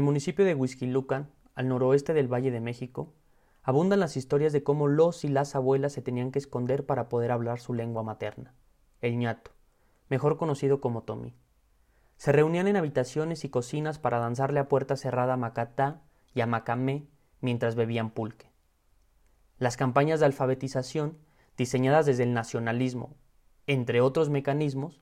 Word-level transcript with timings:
En 0.00 0.04
el 0.04 0.06
municipio 0.06 0.46
de 0.46 0.54
Huizquilucan, 0.54 1.28
al 1.54 1.68
noroeste 1.68 2.14
del 2.14 2.26
Valle 2.26 2.50
de 2.50 2.62
México, 2.62 3.12
abundan 3.62 4.00
las 4.00 4.16
historias 4.16 4.50
de 4.54 4.62
cómo 4.62 4.88
los 4.88 5.24
y 5.24 5.28
las 5.28 5.54
abuelas 5.54 5.92
se 5.92 6.00
tenían 6.00 6.32
que 6.32 6.38
esconder 6.38 6.86
para 6.86 7.10
poder 7.10 7.30
hablar 7.30 7.60
su 7.60 7.74
lengua 7.74 8.02
materna, 8.02 8.54
el 9.02 9.18
ñato, 9.18 9.50
mejor 10.08 10.38
conocido 10.38 10.80
como 10.80 11.02
Tomí. 11.02 11.34
Se 12.16 12.32
reunían 12.32 12.66
en 12.66 12.76
habitaciones 12.76 13.44
y 13.44 13.50
cocinas 13.50 13.98
para 13.98 14.18
danzarle 14.18 14.60
a 14.60 14.68
puerta 14.68 14.96
cerrada 14.96 15.34
a 15.34 15.36
Macatá 15.36 16.00
y 16.32 16.40
a 16.40 16.46
Macamé 16.46 17.06
mientras 17.42 17.74
bebían 17.74 18.08
pulque. 18.08 18.50
Las 19.58 19.76
campañas 19.76 20.18
de 20.18 20.24
alfabetización, 20.24 21.18
diseñadas 21.58 22.06
desde 22.06 22.22
el 22.22 22.32
nacionalismo, 22.32 23.16
entre 23.66 24.00
otros 24.00 24.30
mecanismos, 24.30 24.98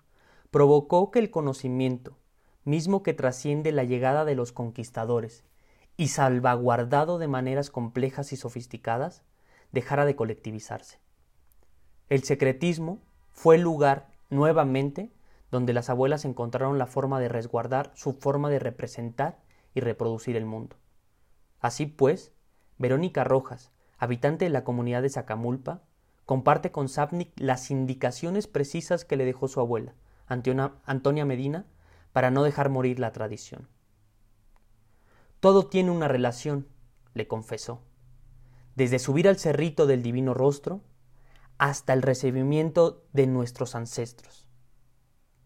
provocó 0.50 1.12
que 1.12 1.20
el 1.20 1.30
conocimiento, 1.30 2.18
mismo 2.64 3.02
que 3.02 3.14
trasciende 3.14 3.72
la 3.72 3.84
llegada 3.84 4.24
de 4.24 4.34
los 4.34 4.52
conquistadores 4.52 5.44
y 5.96 6.08
salvaguardado 6.08 7.18
de 7.18 7.28
maneras 7.28 7.70
complejas 7.70 8.32
y 8.32 8.36
sofisticadas, 8.36 9.22
dejara 9.72 10.04
de 10.04 10.16
colectivizarse. 10.16 10.98
El 12.08 12.22
secretismo 12.22 13.00
fue 13.30 13.56
el 13.56 13.62
lugar, 13.62 14.08
nuevamente, 14.30 15.10
donde 15.50 15.72
las 15.72 15.90
abuelas 15.90 16.24
encontraron 16.24 16.78
la 16.78 16.86
forma 16.86 17.20
de 17.20 17.28
resguardar 17.28 17.90
su 17.94 18.12
forma 18.12 18.50
de 18.50 18.58
representar 18.58 19.38
y 19.74 19.80
reproducir 19.80 20.36
el 20.36 20.44
mundo. 20.44 20.76
Así 21.60 21.86
pues, 21.86 22.32
Verónica 22.78 23.24
Rojas, 23.24 23.72
habitante 23.98 24.44
de 24.44 24.50
la 24.50 24.64
comunidad 24.64 25.02
de 25.02 25.10
Zacamulpa, 25.10 25.82
comparte 26.24 26.70
con 26.70 26.88
Sapnik 26.88 27.32
las 27.36 27.70
indicaciones 27.70 28.46
precisas 28.46 29.04
que 29.04 29.16
le 29.16 29.24
dejó 29.24 29.48
su 29.48 29.60
abuela, 29.60 29.94
Antonia 30.26 31.24
Medina, 31.24 31.64
para 32.18 32.32
no 32.32 32.42
dejar 32.42 32.68
morir 32.68 32.98
la 32.98 33.12
tradición. 33.12 33.68
Todo 35.38 35.68
tiene 35.68 35.92
una 35.92 36.08
relación, 36.08 36.66
le 37.14 37.28
confesó, 37.28 37.84
desde 38.74 38.98
subir 38.98 39.28
al 39.28 39.38
cerrito 39.38 39.86
del 39.86 40.02
divino 40.02 40.34
rostro 40.34 40.80
hasta 41.58 41.92
el 41.92 42.02
recibimiento 42.02 43.04
de 43.12 43.28
nuestros 43.28 43.76
ancestros. 43.76 44.48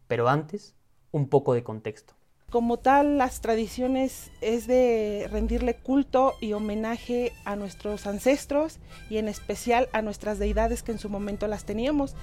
Pero 0.08 0.30
antes, 0.30 0.74
un 1.10 1.28
poco 1.28 1.52
de 1.52 1.62
contexto. 1.62 2.14
Como 2.48 2.78
tal, 2.78 3.18
las 3.18 3.42
tradiciones 3.42 4.30
es 4.40 4.66
de 4.66 5.28
rendirle 5.30 5.76
culto 5.76 6.32
y 6.40 6.54
homenaje 6.54 7.34
a 7.44 7.54
nuestros 7.54 8.06
ancestros 8.06 8.78
y 9.10 9.18
en 9.18 9.28
especial 9.28 9.90
a 9.92 10.00
nuestras 10.00 10.38
deidades 10.38 10.82
que 10.82 10.92
en 10.92 10.98
su 10.98 11.10
momento 11.10 11.48
las 11.48 11.66
teníamos. 11.66 12.16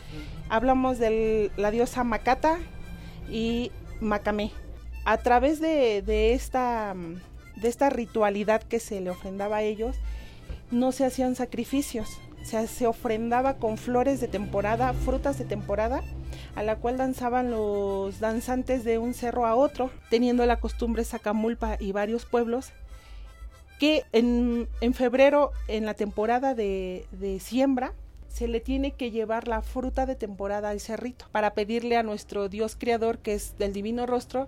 Hablamos 0.50 0.98
de 0.98 1.52
la 1.56 1.70
diosa 1.70 2.04
Macata 2.04 2.58
y 3.30 3.72
Macamé. 4.02 4.52
A 5.06 5.18
través 5.18 5.60
de, 5.60 6.34
esta, 6.34 6.96
de 7.56 7.68
esta 7.68 7.90
ritualidad 7.90 8.62
que 8.64 8.80
se 8.80 9.02
le 9.02 9.10
ofrendaba 9.10 9.58
a 9.58 9.64
ellos, 9.64 9.96
no 10.72 10.92
se 10.92 11.06
hacían 11.06 11.36
sacrificios, 11.36 12.10
se, 12.44 12.68
se 12.68 12.86
ofrendaba 12.86 13.56
con 13.56 13.78
flores 13.78 14.20
de 14.22 14.28
temporada, 14.28 14.94
frutas 14.94 15.38
de 15.40 15.46
temporada 15.46 16.04
a 16.56 16.64
la 16.64 16.76
cual 16.76 16.98
danzaban 16.98 17.52
los 17.52 18.20
danzantes 18.20 18.84
de 18.84 18.98
un 18.98 19.14
cerro 19.14 19.46
a 19.46 19.56
otro, 19.56 19.92
teniendo 20.10 20.46
la 20.46 20.60
costumbre 20.60 21.04
Sacamulpa 21.04 21.78
y 21.80 21.92
varios 21.92 22.26
pueblos, 22.26 22.72
que 23.80 24.04
en, 24.12 24.68
febrero, 24.94 25.52
en 25.68 25.86
la 25.86 25.94
temporada 25.94 26.54
de, 26.54 27.06
de 27.12 27.40
siembra, 27.40 27.94
se 28.30 28.48
le 28.48 28.62
tiene 28.62 28.92
que 28.92 29.12
llevar 29.12 29.48
la 29.48 29.62
fruta 29.62 30.06
de 30.06 30.16
temporada 30.16 30.70
al 30.70 30.80
cerrito 30.80 31.26
para 31.32 31.54
pedirle 31.54 31.98
a 31.98 32.04
nuestro 32.04 32.48
Dios 32.48 32.76
creador, 32.78 33.18
que 33.18 33.34
es 33.34 33.58
del 33.58 33.74
divino 33.74 34.06
rostro, 34.06 34.48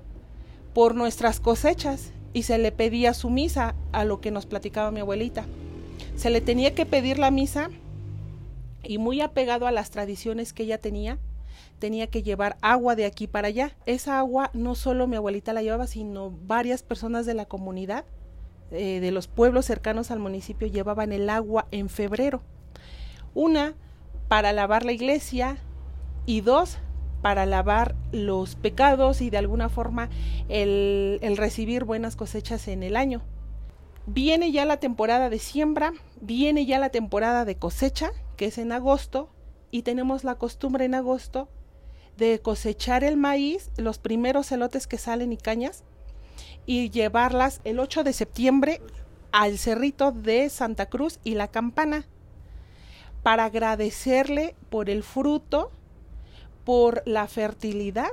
por 0.74 0.96
nuestras 0.96 1.40
cosechas 1.40 2.14
y 2.34 2.44
se 2.44 2.58
le 2.58 2.72
pedía 2.72 3.14
su 3.14 3.30
misa 3.30 3.76
a 3.92 4.06
lo 4.06 4.22
que 4.22 4.32
nos 4.32 4.46
platicaba 4.46 4.92
mi 4.92 5.02
abuelita. 5.02 5.46
Se 6.16 6.30
le 6.30 6.42
tenía 6.42 6.74
que 6.74 6.86
pedir 6.86 7.20
la 7.20 7.32
misa 7.32 7.70
y 8.84 8.98
muy 8.98 9.22
apegado 9.22 9.68
a 9.68 9.72
las 9.72 9.92
tradiciones 9.92 10.54
que 10.54 10.64
ella 10.64 10.78
tenía, 10.78 11.20
tenía 11.80 12.08
que 12.08 12.24
llevar 12.24 12.58
agua 12.62 12.96
de 12.96 13.06
aquí 13.06 13.28
para 13.28 13.50
allá. 13.50 13.76
Esa 13.86 14.20
agua 14.20 14.52
no 14.54 14.76
solo 14.76 15.08
mi 15.08 15.18
abuelita 15.18 15.54
la 15.54 15.64
llevaba, 15.64 15.88
sino 15.88 16.32
varias 16.32 16.84
personas 16.84 17.26
de 17.26 17.34
la 17.34 17.46
comunidad, 17.46 18.06
eh, 18.72 19.00
de 19.02 19.12
los 19.12 19.28
pueblos 19.28 19.66
cercanos 19.66 20.12
al 20.12 20.20
municipio, 20.20 20.68
llevaban 20.68 21.12
el 21.12 21.30
agua 21.30 21.68
en 21.72 21.90
febrero. 21.90 22.42
Una, 23.34 23.76
para 24.28 24.54
lavar 24.54 24.86
la 24.86 24.92
iglesia 24.92 25.58
y 26.26 26.42
dos, 26.42 26.78
para 27.22 27.46
lavar 27.46 27.96
los 28.12 28.56
pecados 28.56 29.22
y 29.22 29.30
de 29.30 29.38
alguna 29.38 29.70
forma 29.70 30.10
el, 30.50 31.20
recibir 31.38 31.84
buenas 31.84 32.16
cosechas 32.16 32.68
en 32.68 32.84
el 32.84 32.96
año. 32.96 33.22
Viene 34.08 34.52
ya 34.52 34.66
la 34.66 34.78
temporada 34.78 35.30
de 35.30 35.40
siembra, 35.40 35.94
viene 36.20 36.66
ya 36.66 36.80
la 36.80 36.90
temporada 36.90 37.46
de 37.46 37.56
cosecha, 37.56 38.12
que 38.36 38.46
es 38.46 38.58
en 38.58 38.72
agosto, 38.72 39.30
y 39.70 39.84
tenemos 39.84 40.24
la 40.24 40.36
costumbre 40.36 40.86
en 40.86 40.96
agosto 40.96 41.48
de 42.18 42.40
cosechar 42.42 43.04
el 43.04 43.16
maíz, 43.16 43.70
los 43.78 44.00
primeros 44.00 44.52
elotes 44.52 44.88
que 44.88 44.98
salen 44.98 45.32
y 45.32 45.38
cañas, 45.38 45.84
y 46.66 46.90
llevarlas 46.90 47.62
el 47.64 47.80
8 47.80 48.04
de 48.04 48.14
septiembre 48.14 48.82
al 49.32 49.58
cerrito 49.58 50.12
de 50.12 50.50
Santa 50.50 50.88
Cruz 50.88 51.20
y 51.24 51.36
la 51.36 51.48
campana, 51.48 52.06
para 53.24 53.46
agradecerle 53.46 54.56
por 54.70 54.90
el 54.90 55.04
fruto, 55.04 55.72
por 56.64 57.04
la 57.06 57.28
fertilidad 57.28 58.12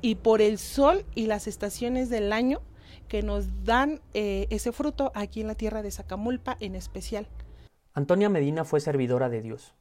y 0.00 0.16
por 0.16 0.40
el 0.40 0.58
sol 0.58 1.04
y 1.14 1.26
las 1.26 1.46
estaciones 1.46 2.10
del 2.10 2.32
año 2.32 2.60
que 3.08 3.22
nos 3.22 3.64
dan 3.64 4.00
eh, 4.14 4.46
ese 4.50 4.72
fruto 4.72 5.12
aquí 5.14 5.40
en 5.40 5.46
la 5.46 5.54
tierra 5.54 5.82
de 5.82 5.90
Zacamulpa 5.90 6.56
en 6.60 6.74
especial. 6.74 7.28
Antonia 7.94 8.28
Medina 8.28 8.64
fue 8.64 8.80
servidora 8.80 9.28
de 9.28 9.42
Dios, 9.42 9.74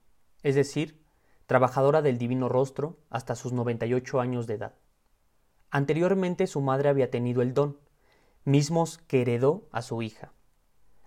es 0.44 0.56
decir, 0.56 1.02
trabajadora 1.46 2.02
del 2.02 2.18
Divino 2.18 2.50
Rostro 2.50 2.98
hasta 3.10 3.36
sus 3.36 3.54
98 3.54 4.20
años 4.20 4.48
de 4.48 4.56
edad. 4.56 4.76
Anteriormente 5.70 6.48
su 6.48 6.62
madre 6.62 6.90
había 6.90 7.10
tenido 7.10 7.42
el 7.42 7.54
don, 7.54 7.80
mismos 8.44 8.98
que 8.98 9.22
heredó 9.22 9.68
a 9.72 9.82
su 9.82 10.02
hija. 10.02 10.34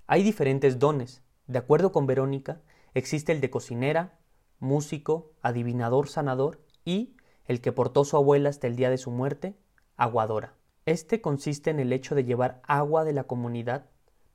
Hay 0.06 0.22
diferentes 0.22 0.78
dones. 0.78 1.22
De 1.46 1.58
acuerdo 1.58 1.92
con 1.92 2.06
Verónica, 2.06 2.62
existe 2.94 3.32
el 3.32 3.40
de 3.40 3.50
cocinera, 3.50 4.18
músico, 4.60 5.32
adivinador 5.42 6.08
sanador 6.08 6.60
y 6.84 7.16
el 7.46 7.60
que 7.60 7.72
portó 7.72 8.04
su 8.04 8.16
abuela 8.16 8.48
hasta 8.48 8.66
el 8.66 8.76
día 8.76 8.90
de 8.90 8.98
su 8.98 9.10
muerte, 9.10 9.54
aguadora. 9.96 10.54
Este 10.86 11.20
consiste 11.20 11.70
en 11.70 11.80
el 11.80 11.92
hecho 11.92 12.14
de 12.14 12.24
llevar 12.24 12.60
agua 12.66 13.04
de 13.04 13.12
la 13.12 13.24
comunidad 13.24 13.86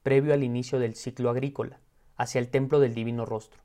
previo 0.03 0.33
al 0.33 0.43
inicio 0.43 0.79
del 0.79 0.95
ciclo 0.95 1.29
agrícola 1.29 1.79
hacia 2.15 2.39
el 2.39 2.49
templo 2.49 2.79
del 2.79 2.93
Divino 2.93 3.25
Rostro. 3.25 3.61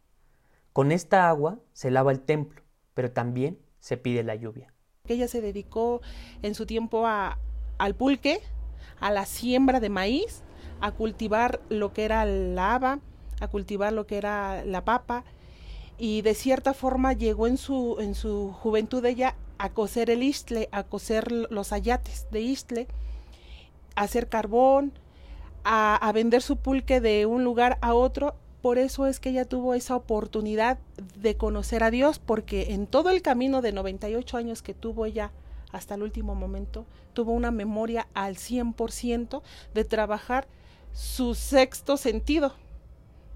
Con 0.73 0.93
esta 0.93 1.29
agua 1.29 1.61
se 1.73 1.91
lava 1.91 2.13
el 2.13 2.21
templo, 2.21 2.63
pero 2.95 3.11
también 3.11 3.59
se 3.79 3.97
pide 3.97 4.23
la 4.23 4.35
lluvia. 4.35 4.73
Ella 5.07 5.29
se 5.29 5.41
dedicó 5.41 6.01
en 6.43 6.55
su 6.55 6.67
tiempo 6.67 7.07
al 7.07 7.95
pulque, 7.95 8.41
a 9.01 9.11
la 9.11 9.27
siembra 9.27 9.81
de 9.81 9.89
maíz, 9.89 10.43
a 10.81 10.93
cultivar 10.93 11.61
lo 11.69 11.93
que 11.93 12.05
era 12.05 12.25
la 12.25 12.75
haba, 12.75 13.01
a 13.41 13.49
cultivar 13.49 13.93
lo 13.93 14.07
que 14.07 14.17
era 14.17 14.65
la 14.65 14.85
papa, 14.85 15.25
y 15.99 16.23
de 16.23 16.35
cierta 16.35 16.75
forma 16.75 17.13
llegó 17.13 17.47
en 17.47 17.57
su, 17.57 17.97
en 18.01 18.15
su 18.15 18.53
juventud 18.53 19.05
ella 19.05 19.37
a 19.59 19.71
coser 19.71 20.11
el 20.11 20.23
istle, 20.23 20.69
a 20.73 20.83
coser 20.83 21.31
los 21.31 21.73
ayates 21.73 22.27
de 22.31 22.41
istle, 22.41 22.89
a 23.95 24.03
hacer 24.03 24.29
carbón, 24.29 24.93
a, 25.63 25.97
a 25.97 26.13
vender 26.13 26.43
su 26.43 26.57
pulque 26.57 27.01
de 27.01 27.27
un 27.27 27.45
lugar 27.45 27.79
a 27.81 27.95
otro. 27.95 28.35
Por 28.61 28.79
eso 28.79 29.07
es 29.07 29.21
que 29.21 29.31
ella 29.31 29.45
tuvo 29.45 29.75
esa 29.75 29.95
oportunidad 29.95 30.79
de 31.17 31.37
conocer 31.37 31.85
a 31.85 31.91
Dios, 31.91 32.19
porque 32.19 32.73
en 32.73 32.87
todo 32.87 33.11
el 33.11 33.23
camino 33.23 33.63
de 33.63 33.73
98 33.73 34.37
años 34.37 34.63
que 34.63 34.75
tuvo 34.75 35.07
ella 35.07 35.31
hasta 35.71 35.95
el 35.95 36.03
último 36.03 36.35
momento, 36.35 36.87
tuvo 37.13 37.33
una 37.33 37.51
memoria 37.51 38.07
al 38.15 38.37
100% 38.37 39.43
de 39.75 39.85
trabajar 39.85 40.47
su 40.93 41.35
sexto 41.35 41.97
sentido, 41.97 42.55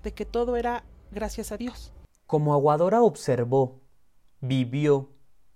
de 0.02 0.12
que 0.12 0.24
todo 0.24 0.56
era 0.56 0.84
gracias 1.10 1.52
a 1.52 1.56
Dios. 1.56 1.92
Como 2.26 2.52
Aguadora 2.52 3.02
observó, 3.02 3.80
vivió 4.40 5.10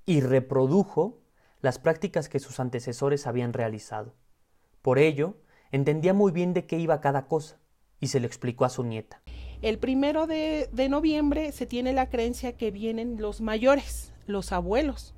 y 0.04 0.20
reprodujo 0.20 1.20
las 1.60 1.78
prácticas 1.78 2.28
que 2.28 2.40
sus 2.40 2.60
antecesores 2.60 3.26
habían 3.26 3.52
realizado. 3.52 4.14
Por 4.82 4.98
ello, 4.98 5.36
entendía 5.70 6.12
muy 6.12 6.32
bien 6.32 6.54
de 6.54 6.66
qué 6.66 6.78
iba 6.78 7.00
cada 7.00 7.26
cosa 7.28 7.60
y 8.00 8.08
se 8.08 8.18
lo 8.18 8.26
explicó 8.26 8.64
a 8.64 8.68
su 8.68 8.82
nieta. 8.82 9.22
El 9.62 9.78
primero 9.78 10.26
de, 10.26 10.68
noviembre 10.90 11.52
se 11.52 11.66
tiene 11.66 11.92
la 11.92 12.10
creencia 12.10 12.56
que 12.56 12.72
vienen 12.72 13.16
los 13.20 13.40
mayores, 13.40 14.12
los 14.26 14.50
abuelos, 14.50 15.14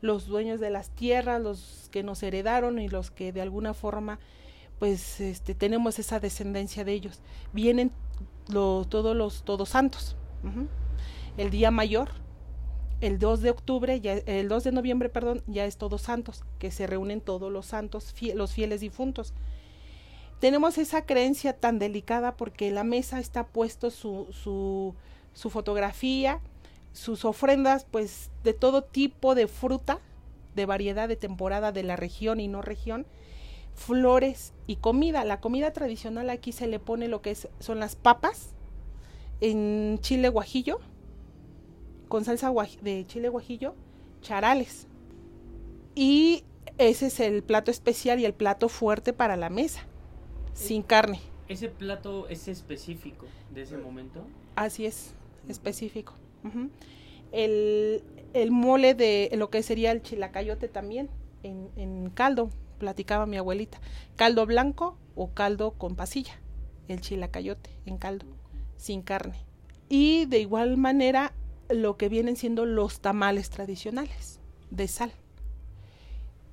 los 0.00 0.26
dueños 0.26 0.60
de 0.60 0.70
las 0.70 0.90
tierras, 0.90 1.42
los 1.42 1.88
que 1.92 2.02
nos 2.02 2.22
heredaron 2.22 2.78
y 2.78 2.88
los 2.88 3.10
que 3.10 3.32
de 3.32 3.42
alguna 3.42 3.74
forma 3.74 4.18
pues 4.78 5.20
este, 5.20 5.54
tenemos 5.54 5.98
esa 5.98 6.20
descendencia 6.20 6.84
de 6.84 6.92
ellos. 6.92 7.20
Vienen 7.52 7.92
todos 8.46 9.16
los 9.16 9.44
todos 9.44 9.70
santos. 9.70 10.16
El 11.36 11.50
día 11.50 11.70
mayor, 11.70 12.10
el 13.00 13.18
2 13.18 13.40
de 13.40 13.50
octubre, 13.50 14.00
ya, 14.00 14.14
el 14.14 14.48
2 14.48 14.64
de 14.64 14.72
noviembre, 14.72 15.08
perdón, 15.08 15.42
ya 15.46 15.64
es 15.64 15.76
todos 15.76 16.02
santos, 16.02 16.44
que 16.58 16.70
se 16.70 16.86
reúnen 16.86 17.20
todos 17.20 17.50
los 17.50 17.66
santos, 17.66 18.14
los 18.34 18.52
fieles 18.52 18.80
difuntos. 18.80 19.32
tenemos 20.40 20.76
esa 20.76 21.06
creencia 21.06 21.54
tan 21.54 21.78
delicada 21.78 22.36
porque 22.36 22.70
la 22.70 22.84
mesa 22.84 23.18
está 23.18 23.46
puesto 23.46 23.90
su, 23.90 24.26
su, 24.30 24.94
su 25.32 25.48
fotografía, 25.48 26.40
sus 26.92 27.24
ofrendas, 27.24 27.86
pues 27.90 28.30
de 28.42 28.52
todo 28.52 28.84
tipo 28.84 29.34
de 29.34 29.48
fruta, 29.48 30.00
de 30.54 30.66
variedad 30.66 31.08
de 31.08 31.16
temporada 31.16 31.72
de 31.72 31.82
la 31.82 31.96
región 31.96 32.40
y 32.40 32.48
no 32.48 32.62
región, 32.62 33.06
flores 33.74 34.52
y 34.66 34.76
comida. 34.76 35.24
La 35.24 35.40
comida 35.40 35.72
tradicional 35.72 36.30
aquí 36.30 36.52
se 36.52 36.66
le 36.66 36.78
pone 36.78 37.08
lo 37.08 37.22
que 37.22 37.32
es, 37.32 37.48
son 37.58 37.80
las 37.80 37.96
papas 37.96 38.54
en 39.40 39.98
chile 40.00 40.28
guajillo, 40.28 40.80
con 42.08 42.24
salsa 42.24 42.52
de 42.82 43.04
chile 43.06 43.28
guajillo, 43.28 43.74
charales. 44.20 44.86
Y 45.94 46.44
ese 46.78 47.06
es 47.06 47.20
el 47.20 47.42
plato 47.42 47.70
especial 47.70 48.20
y 48.20 48.24
el 48.24 48.34
plato 48.34 48.68
fuerte 48.68 49.12
para 49.12 49.36
la 49.36 49.50
mesa, 49.50 49.82
sin 50.52 50.82
carne. 50.82 51.20
¿Ese 51.48 51.68
plato 51.68 52.28
es 52.28 52.48
específico 52.48 53.26
de 53.52 53.62
ese 53.62 53.76
momento? 53.76 54.24
Así 54.56 54.86
es, 54.86 55.14
específico. 55.48 56.14
el, 57.32 58.02
el, 58.32 58.50
mole 58.50 58.94
de 58.94 59.30
lo 59.34 59.50
que 59.50 59.62
sería 59.62 59.90
el 59.90 60.02
chilacayote 60.02 60.68
también, 60.68 61.10
en, 61.42 61.68
en 61.76 62.10
caldo, 62.10 62.50
platicaba 62.78 63.26
mi 63.26 63.36
abuelita. 63.36 63.80
Caldo 64.16 64.46
blanco 64.46 64.98
o 65.14 65.32
caldo 65.32 65.72
con 65.72 65.96
pasilla, 65.96 66.40
el 66.88 67.00
chilacayote 67.00 67.70
en 67.86 67.98
caldo, 67.98 68.26
sin 68.76 69.02
carne. 69.02 69.44
Y 69.88 70.26
de 70.26 70.40
igual 70.40 70.76
manera 70.76 71.32
lo 71.68 71.96
que 71.96 72.08
vienen 72.08 72.36
siendo 72.36 72.66
los 72.66 73.00
tamales 73.00 73.50
tradicionales 73.50 74.40
de 74.70 74.88
sal 74.88 75.12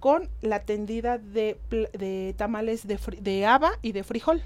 con 0.01 0.29
la 0.41 0.65
tendida 0.65 1.19
de, 1.19 2.33
tamales 2.35 2.87
de, 2.87 3.45
haba 3.45 3.73
y 3.83 3.91
de 3.91 4.03
frijol. 4.03 4.41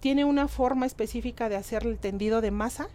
Tiene 0.00 0.24
una 0.24 0.48
forma 0.48 0.84
específica 0.84 1.48
de 1.48 1.56
hacer 1.56 1.86
el 1.86 1.98
tendido 1.98 2.40
de 2.40 2.50
masa 2.50 2.88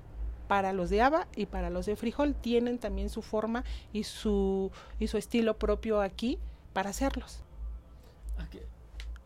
para 0.49 0.73
los 0.73 0.89
de 0.89 1.01
haba 1.01 1.27
y 1.37 1.45
para 1.45 1.69
los 1.69 1.85
de 1.85 1.95
frijol. 1.95 2.35
Tienen 2.35 2.79
también 2.79 3.09
su 3.09 3.21
forma 3.21 3.63
y 3.93 4.03
su 4.03 4.71
estilo 4.99 5.57
propio 5.57 6.01
aquí 6.01 6.37
para 6.73 6.89
hacerlos. 6.89 7.43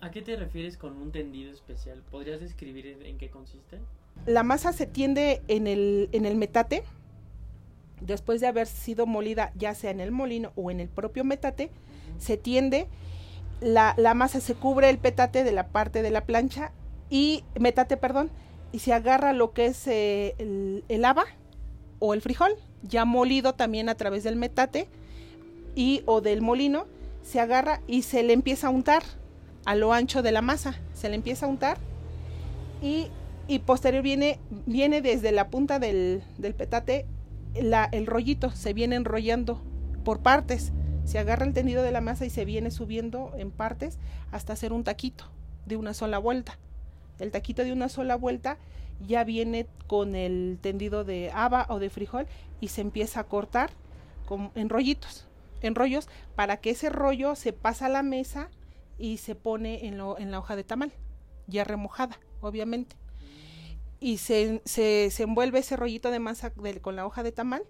¿A 0.02 0.12
qué, 0.12 0.22
te 0.22 0.36
refieres 0.36 0.78
con 0.78 0.98
un 0.98 1.12
tendido 1.12 1.52
especial? 1.52 2.02
¿Podrías 2.12 2.42
describir 2.42 2.88
en 3.06 3.18
qué 3.18 3.30
consiste? 3.30 3.80
La 4.26 4.44
masa 4.44 4.74
se 4.74 4.86
tiende 4.86 5.42
en 5.48 5.68
el, 5.68 6.10
en 6.12 6.26
el 6.26 6.36
metate, 6.36 6.84
después 8.02 8.42
de 8.42 8.48
haber 8.48 8.68
sido 8.68 9.06
molida 9.06 9.52
ya 9.56 9.74
sea 9.76 9.92
en 9.92 10.00
el 10.00 10.12
molino 10.12 10.52
o 10.56 10.72
en 10.72 10.80
el 10.80 10.90
propio 10.90 11.24
metate, 11.24 11.70
se 12.18 12.38
tiende, 12.38 12.88
la, 13.62 13.94
la, 13.98 14.14
masa 14.14 14.42
se 14.42 14.56
cubre 14.56 14.90
el 14.90 14.98
petate 14.98 15.44
de 15.44 15.52
la 15.52 15.68
parte 15.68 16.02
de 16.02 16.12
la 16.12 16.26
plancha 16.26 16.72
y 17.10 17.44
metate, 17.58 17.96
perdón, 17.96 18.30
y 18.72 18.80
se 18.80 18.92
agarra 18.92 19.34
lo 19.34 19.54
que 19.54 19.68
es 19.68 19.88
eh, 19.88 20.36
el, 20.38 20.84
el 20.90 21.06
haba 21.06 21.26
o 22.00 22.14
el 22.14 22.22
frijol, 22.22 22.54
ya 22.82 23.06
molido 23.06 23.54
también 23.54 23.88
a 23.88 23.96
través 23.96 24.24
del 24.24 24.36
metate 24.36 24.88
y 25.76 26.02
o 26.06 26.22
del 26.22 26.42
molino, 26.42 26.88
se 27.24 27.40
agarra 27.40 27.82
y 27.88 28.04
se 28.04 28.22
le 28.24 28.34
empieza 28.34 28.68
a 28.68 28.70
untar 28.70 29.04
a 29.66 29.76
lo 29.76 29.94
ancho 29.94 30.22
de 30.22 30.32
la 30.32 30.42
masa. 30.42 30.76
Se 30.94 31.10
le 31.10 31.16
empieza 31.16 31.46
a 31.46 31.50
untar 31.50 31.78
y, 32.82 33.08
y 33.48 33.60
posterior 33.60 34.04
viene, 34.04 34.40
viene 34.66 35.02
desde 35.02 35.32
la 35.32 35.50
punta 35.50 35.80
del, 35.80 36.24
del 36.38 36.54
petate 36.54 37.06
el 37.56 38.08
rollito, 38.08 38.52
se 38.52 38.74
viene 38.74 38.96
enrollando 38.96 39.62
por 40.04 40.20
partes. 40.20 40.72
Se 41.06 41.20
agarra 41.20 41.46
el 41.46 41.54
tendido 41.54 41.84
de 41.84 41.92
la 41.92 42.02
masa 42.02 42.26
y 42.26 42.30
se 42.30 42.46
viene 42.46 42.72
subiendo 42.72 43.32
en 43.38 43.52
partes 43.52 43.98
hasta 44.32 44.54
hacer 44.54 44.72
un 44.72 44.84
taquito 44.84 45.26
de 45.66 45.76
una 45.76 45.94
sola 45.94 46.18
vuelta. 46.18 46.58
El 47.20 47.32
taquito 47.32 47.64
de 47.64 47.74
una 47.74 47.90
sola 47.90 48.16
vuelta 48.16 48.58
ya 49.06 49.24
viene 49.24 49.68
con 49.88 50.16
el 50.16 50.60
tendido 50.62 51.04
de 51.04 51.30
haba 51.34 51.66
o 51.70 51.80
de 51.80 51.90
frijol 51.90 52.26
y 52.62 52.70
se 52.70 52.82
empieza 52.82 53.20
a 53.20 53.24
cortar 53.26 53.72
con, 54.26 54.52
en 54.56 54.70
rollitos, 54.70 55.28
en 55.68 55.76
rollos, 55.76 56.08
para 56.36 56.58
que 56.58 56.72
ese 56.72 56.90
rollo 56.90 57.36
se 57.36 57.54
pasa 57.54 57.88
a 57.88 57.90
la 57.90 58.04
mesa 58.04 58.50
y 58.98 59.18
se 59.18 59.36
pone 59.36 59.88
en, 59.88 59.98
lo, 59.98 60.18
en 60.20 60.32
la 60.32 60.40
hoja 60.40 60.56
de 60.56 60.64
tamal, 60.64 60.94
ya 61.48 61.64
remojada, 61.64 62.20
obviamente. 62.42 62.96
Y 64.00 64.18
se, 64.18 64.62
se, 64.66 65.10
se 65.12 65.24
envuelve 65.24 65.60
ese 65.60 65.78
rollito 65.78 66.12
de 66.12 66.20
masa 66.20 66.52
con 66.82 66.96
la 66.96 67.06
hoja 67.06 67.24
de 67.24 67.32
tamal 67.32 67.64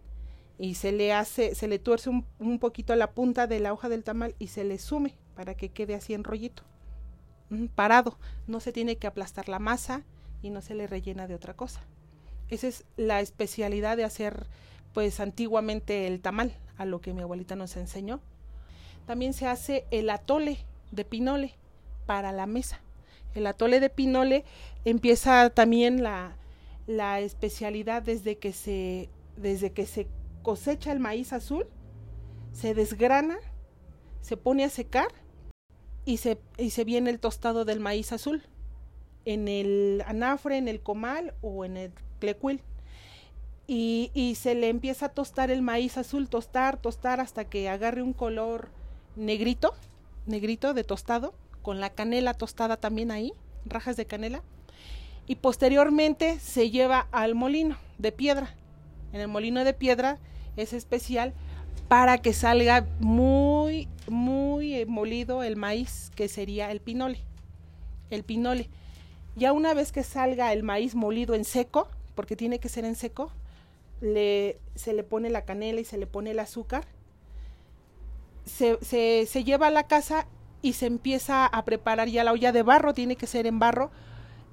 y 0.57 0.75
se 0.75 0.91
le 0.91 1.13
hace, 1.13 1.55
se 1.55 1.67
le 1.67 1.79
tuerce 1.79 2.09
un, 2.09 2.25
un, 2.39 2.59
poquito 2.59 2.95
la 2.95 3.11
punta 3.11 3.47
de 3.47 3.59
la 3.59 3.73
hoja 3.73 3.89
del 3.89 4.03
tamal 4.03 4.35
y 4.39 4.47
se 4.47 4.63
le 4.63 4.77
sume 4.79 5.17
para 5.35 5.55
que 5.55 5.69
quede 5.69 5.95
así 5.95 6.13
en 6.13 6.23
rollito, 6.23 6.63
parado. 7.75 8.17
No 8.47 8.59
se 8.59 8.71
tiene 8.71 8.97
que 8.97 9.07
aplastar 9.07 9.49
la 9.49 9.59
masa 9.59 10.03
y 10.41 10.49
no 10.49 10.61
se 10.61 10.75
le 10.75 10.87
rellena 10.87 11.27
de 11.27 11.35
otra 11.35 11.55
cosa. 11.55 11.81
Esa 12.49 12.67
es 12.67 12.85
la 12.97 13.21
especialidad 13.21 13.97
de 13.97 14.03
hacer, 14.03 14.47
pues 14.93 15.19
antiguamente 15.19 16.07
el 16.07 16.21
tamal, 16.21 16.53
a 16.77 16.85
lo 16.85 17.01
que 17.01 17.13
mi 17.13 17.21
abuelita 17.21 17.55
nos 17.55 17.75
enseñó. 17.77 18.21
También 19.05 19.33
se 19.33 19.47
hace 19.47 19.85
el 19.91 20.09
atole, 20.09 20.59
de 20.91 21.05
pinole 21.05 21.55
para 22.05 22.31
la 22.31 22.45
mesa. 22.45 22.79
El 23.33 23.47
atole 23.47 23.79
de 23.79 23.89
pinole 23.89 24.45
empieza 24.85 25.49
también 25.49 26.03
la, 26.03 26.37
la 26.87 27.19
especialidad 27.19 28.03
desde 28.03 28.37
que 28.37 28.53
se 28.53 29.09
desde 29.35 29.71
que 29.71 29.85
se 29.85 30.07
cosecha 30.43 30.91
el 30.91 30.99
maíz 30.99 31.33
azul, 31.33 31.65
se 32.51 32.73
desgrana, 32.73 33.37
se 34.21 34.37
pone 34.37 34.63
a 34.63 34.69
secar 34.69 35.07
y 36.05 36.17
se, 36.17 36.39
y 36.57 36.69
se 36.69 36.83
viene 36.83 37.09
el 37.09 37.19
tostado 37.19 37.65
del 37.65 37.79
maíz 37.79 38.11
azul 38.11 38.43
en 39.25 39.47
el 39.47 40.03
anafre, 40.05 40.57
en 40.57 40.67
el 40.67 40.81
comal 40.81 41.33
o 41.41 41.65
en 41.65 41.77
el 41.77 41.93
clecuil. 42.19 42.61
Y, 43.65 44.35
se 44.37 44.55
le 44.55 44.69
empieza 44.69 45.07
a 45.07 45.09
tostar 45.09 45.49
el 45.49 45.61
maíz 45.61 45.97
azul, 45.97 46.27
tostar, 46.27 46.77
tostar 46.77 47.19
hasta 47.19 47.45
que 47.45 47.69
agarre 47.69 48.01
un 48.01 48.13
color 48.13 48.69
negrito 49.15 49.73
negrito 50.25 50.73
de 50.73 50.83
tostado, 50.83 51.33
con 51.61 51.79
la 51.79 51.89
canela 51.89 52.33
tostada 52.33 52.77
también 52.77 53.11
ahí, 53.11 53.33
rajas 53.65 53.97
de 53.97 54.05
canela. 54.05 54.41
Y 55.27 55.35
posteriormente 55.35 56.39
se 56.39 56.69
lleva 56.69 57.07
al 57.11 57.35
molino 57.35 57.77
de 57.97 58.11
piedra. 58.11 58.55
En 59.13 59.21
el 59.21 59.27
molino 59.27 59.63
de 59.63 59.73
piedra 59.73 60.19
es 60.57 60.73
especial 60.73 61.33
para 61.87 62.17
que 62.17 62.33
salga 62.33 62.87
muy, 62.99 63.87
muy 64.07 64.75
eh, 64.75 64.85
molido 64.85 65.43
el 65.43 65.55
maíz, 65.55 66.11
que 66.15 66.27
sería 66.27 66.71
el 66.71 66.81
pinole. 66.81 67.19
El 68.09 68.23
pinole. 68.23 68.69
Ya 69.35 69.53
una 69.53 69.73
vez 69.73 69.91
que 69.91 70.03
salga 70.03 70.51
el 70.51 70.63
maíz 70.63 70.95
molido 70.95 71.35
en 71.35 71.45
seco, 71.45 71.87
porque 72.15 72.35
tiene 72.35 72.59
que 72.59 72.69
ser 72.69 72.85
en 72.85 72.95
seco, 72.95 73.31
le, 74.03 74.59
se 74.75 74.93
le 74.93 75.03
pone 75.03 75.31
la 75.31 75.45
canela 75.45 75.81
y 75.81 75.85
se 75.85 75.97
le 75.97 76.05
pone 76.05 76.31
el 76.31 76.39
azúcar 76.39 76.85
se, 78.45 78.77
se, 78.83 79.25
se 79.25 79.43
lleva 79.43 79.67
a 79.67 79.71
la 79.71 79.87
casa 79.87 80.27
y 80.61 80.73
se 80.73 80.85
empieza 80.85 81.45
a 81.45 81.65
preparar 81.65 82.07
ya 82.07 82.23
la 82.23 82.31
olla 82.31 82.51
de 82.51 82.63
barro, 82.63 82.93
tiene 82.93 83.15
que 83.15 83.27
ser 83.27 83.47
en 83.47 83.59
barro. 83.59 83.91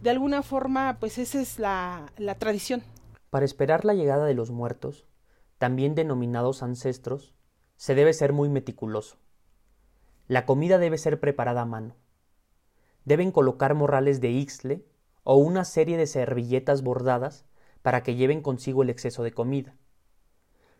De 0.03 0.11
alguna 0.11 0.43
forma, 0.43 0.97
pues 0.99 1.19
esa 1.19 1.41
es 1.41 1.59
la, 1.59 2.13
la 2.17 2.35
tradición. 2.37 2.83
Para 3.31 3.45
esperar 3.45 3.85
la 3.85 3.95
llegada 3.95 4.25
de 4.27 4.35
los 4.35 4.51
muertos, 4.51 5.07
también 5.59 5.95
denominados 5.95 6.63
ancestros, 6.63 7.35
se 7.77 7.95
debe 7.95 8.13
ser 8.13 8.33
muy 8.33 8.49
meticuloso. 8.49 9.19
La 10.27 10.47
comida 10.47 10.79
debe 10.79 10.99
ser 10.99 11.21
preparada 11.21 11.63
a 11.63 11.67
mano. 11.67 11.97
Deben 13.05 13.31
colocar 13.31 13.75
morrales 13.75 14.21
de 14.21 14.31
ixtle 14.31 14.85
o 15.23 15.37
una 15.37 15.65
serie 15.65 15.97
de 15.97 16.07
servilletas 16.07 16.83
bordadas 16.83 17.45
para 17.83 18.03
que 18.03 18.15
lleven 18.15 18.43
consigo 18.43 18.83
el 18.83 18.91
exceso 18.91 19.23
de 19.23 19.33
comida. 19.33 19.77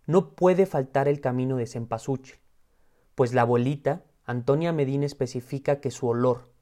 No 0.07 0.35
puede 0.35 0.67
faltar 0.67 1.09
el 1.09 1.21
camino 1.21 1.57
de 1.57 1.67
cempasúchil, 1.67 2.39
pues 3.15 3.33
la 3.33 3.43
abuelita, 3.43 4.05
Antonia 4.25 4.73
Medina, 4.73 5.07
especifica 5.07 5.81
que 5.81 5.91
su 5.91 6.09
olor, 6.09 6.53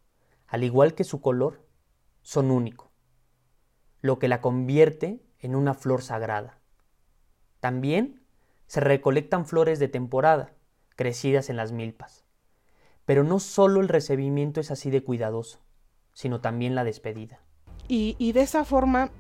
al 0.47 0.65
igual 0.65 0.95
que 0.95 1.05
su 1.05 1.21
color, 1.21 1.65
son 2.23 2.51
único, 2.51 2.91
lo 4.01 4.19
que 4.19 4.29
la 4.29 4.41
convierte 4.41 5.23
en 5.39 5.55
una 5.55 5.75
flor 5.75 6.03
sagrada. 6.03 6.59
También 7.61 8.23
se 8.67 8.81
recolectan 8.81 9.47
flores 9.47 9.79
de 9.79 9.89
temporada, 9.89 10.53
crecidas 10.95 11.49
en 11.49 11.57
las 11.57 11.73
milpas. 11.73 12.25
Pero 13.05 13.25
no 13.25 13.41
solo 13.41 13.81
el 13.81 13.89
recibimiento 13.89 14.61
es 14.61 14.71
así 14.71 14.91
de 14.91 15.03
cuidadoso, 15.03 15.61
sino 16.13 16.41
también 16.41 16.75
la 16.75 16.85
despedida. 16.85 17.41
Y, 17.89 18.17
y 18.19 18.33
de 18.33 18.43
esa 18.43 18.65
forma 18.65 19.11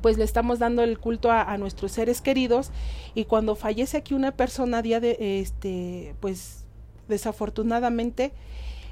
pues 0.00 0.16
le 0.18 0.24
estamos 0.24 0.58
dando 0.58 0.82
el 0.82 0.98
culto 0.98 1.30
a, 1.30 1.56
nuestros 1.58 1.92
seres 1.92 2.20
queridos 2.20 2.70
y 3.14 3.24
cuando 3.26 3.54
fallece 3.54 3.98
aquí 3.98 4.14
una 4.14 4.32
persona 4.32 4.82
día 4.82 5.00
de 5.00 5.40
este 5.40 6.14
pues 6.20 6.64
desafortunadamente 7.08 8.32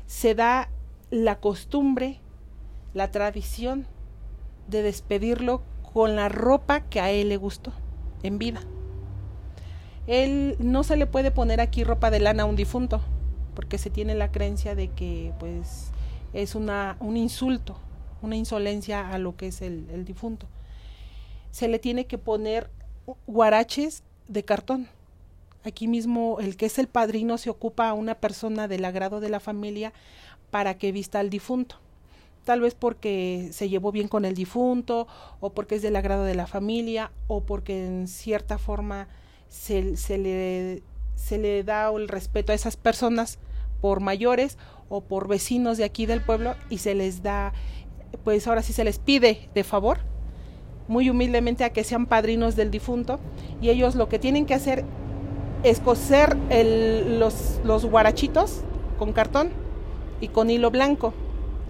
se 0.07 0.35
da 0.35 0.69
la 1.11 1.40
costumbre 1.40 2.19
la 2.92 3.11
tradición 3.11 3.87
de 4.69 4.83
despedirlo 4.83 5.62
con 5.92 6.16
la 6.16 6.28
ropa 6.28 6.80
que 6.80 7.00
a 7.00 7.11
él 7.11 7.28
le 7.30 7.37
gustó 7.37 7.73
en 8.23 8.38
vida 8.38 8.61
él 10.07 10.57
no 10.59 10.83
se 10.83 10.97
le 10.97 11.07
puede 11.07 11.30
poner 11.30 11.61
aquí 11.61 11.85
ropa 11.85 12.11
de 12.11 12.21
lana 12.21 12.42
a 12.42 12.47
un 12.47 12.57
difunto 12.57 13.00
porque 13.54 13.78
se 13.78 13.90
tiene 13.90 14.14
la 14.14 14.30
creencia 14.30 14.75
de 14.75 14.88
que 14.88 15.33
pues 15.38 15.90
es 16.33 16.54
una, 16.54 16.97
un 17.00 17.16
insulto, 17.16 17.76
una 18.23 18.37
insolencia 18.37 19.11
a 19.11 19.19
lo 19.19 19.37
que 19.37 19.49
es 19.49 19.61
el 19.61 20.04
difunto. 20.04 20.47
Se 21.50 21.69
le 21.69 21.78
tiene 21.78 22.07
que 22.07 22.19
poner 22.19 22.71
guaraches 23.26 24.02
de 24.28 24.45
cartón. 24.45 24.88
Aquí 25.64 25.88
mismo 25.88 26.38
el 26.40 26.57
que 26.57 26.66
es 26.66 26.78
el 26.78 26.88
padrino 26.88 27.37
se 27.37 27.50
ocupa 27.50 27.88
a 27.88 27.95
una 27.95 28.14
persona 28.14 28.69
del 28.69 28.85
agrado 28.85 29.21
de 29.21 29.28
la 29.28 29.40
familia 29.40 29.92
para 30.50 30.78
que 30.78 30.92
vista 30.92 31.21
al 31.21 31.30
difunto. 31.30 31.76
Tal 32.45 32.61
vez 32.61 32.75
porque 32.75 33.50
se 33.52 33.69
llevó 33.69 33.92
bien 33.92 34.09
con 34.09 34.25
el 34.25 34.35
difunto, 34.35 35.07
o 35.40 35.50
porque 35.50 35.75
es 35.75 35.83
del 35.83 35.97
agrado 35.97 36.25
de 36.25 36.35
la 36.35 36.47
familia, 36.47 37.12
o 37.26 37.42
porque 37.42 37.87
en 37.87 38.09
cierta 38.09 38.57
forma 38.57 39.09
se, 39.49 39.97
se 39.97 40.16
le, 40.16 40.83
se 41.14 41.37
le 41.37 41.62
da 41.62 41.90
el 41.95 42.09
respeto 42.09 42.52
a 42.52 42.54
esas 42.54 42.76
personas 42.76 43.38
por 43.80 44.00
mayores 44.00 44.57
o 44.88 45.02
por 45.02 45.28
vecinos 45.28 45.76
de 45.78 45.85
aquí 45.85 46.07
del 46.07 46.23
pueblo 46.23 46.54
y 46.69 46.78
se 46.78 46.95
les 46.95 47.23
da, 47.23 47.52
pues 48.25 48.47
ahora 48.47 48.62
sí 48.62 48.73
se 48.73 48.85
les 48.85 48.99
pide 48.99 49.49
de 49.54 49.64
favor, 49.64 50.00
muy 50.91 51.09
humildemente 51.09 51.63
a 51.63 51.71
que 51.71 51.85
sean 51.85 52.05
padrinos 52.05 52.57
del 52.57 52.73
difunto 52.73 53.21
y 53.63 53.71
ellos 53.71 53.95
lo 53.95 54.09
que 54.09 54.19
tienen 54.19 54.45
que 54.45 54.55
hacer 54.55 54.85
es 55.63 55.79
coser 55.79 56.37
el, 56.51 57.21
los, 57.21 57.61
los 57.65 57.87
guarachitos 57.87 58.63
con 58.99 59.13
cartón 59.13 59.51
y 60.21 60.29
con 60.29 60.51
hilo 60.51 60.73
blanco, 60.73 61.15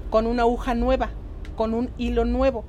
con 0.08 0.26
una 0.26 0.42
aguja 0.42 0.74
nueva, 0.74 1.10
con 1.54 1.74
un 1.74 1.90
hilo 1.98 2.24
nuevo. 2.24 2.64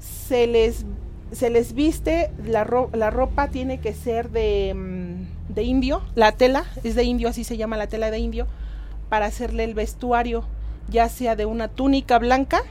Se 0.00 0.48
les, 0.48 0.84
se 1.30 1.50
les 1.50 1.72
viste, 1.72 2.32
la, 2.44 2.66
la 2.92 3.10
ropa 3.10 3.46
tiene 3.46 3.78
que 3.78 3.94
ser 3.94 4.28
de, 4.30 4.74
mm, 4.74 5.54
de 5.54 5.62
indio, 5.62 6.02
la 6.16 6.32
tela 6.32 6.64
es 6.82 6.96
de 6.96 7.04
indio, 7.04 7.28
así 7.28 7.44
se 7.44 7.56
llama 7.56 7.76
la 7.76 7.86
tela 7.86 8.10
de 8.10 8.18
indio, 8.18 8.48
para 9.08 9.26
hacerle 9.26 9.62
el 9.62 9.74
vestuario, 9.74 10.42
ya 10.90 11.08
sea 11.08 11.36
de 11.36 11.46
una 11.46 11.68
túnica 11.68 12.18
blanca 12.18 12.64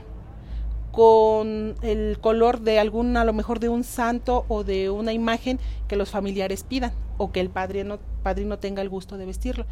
con 0.91 1.75
el 1.81 2.17
color 2.19 2.61
de 2.61 2.79
algún, 2.79 3.15
a 3.15 3.23
lo 3.23 3.33
mejor 3.33 3.59
de 3.59 3.69
un 3.69 3.83
santo 3.83 4.45
o 4.49 4.63
de 4.63 4.89
una 4.89 5.13
imagen 5.13 5.59
que 5.87 5.95
los 5.95 6.09
familiares 6.09 6.63
pidan 6.63 6.91
o 7.17 7.31
que 7.31 7.39
el 7.39 7.49
padrino, 7.49 7.99
padrino 8.23 8.59
tenga 8.59 8.81
el 8.81 8.89
gusto 8.89 9.17
de 9.17 9.25
vestirlo, 9.25 9.65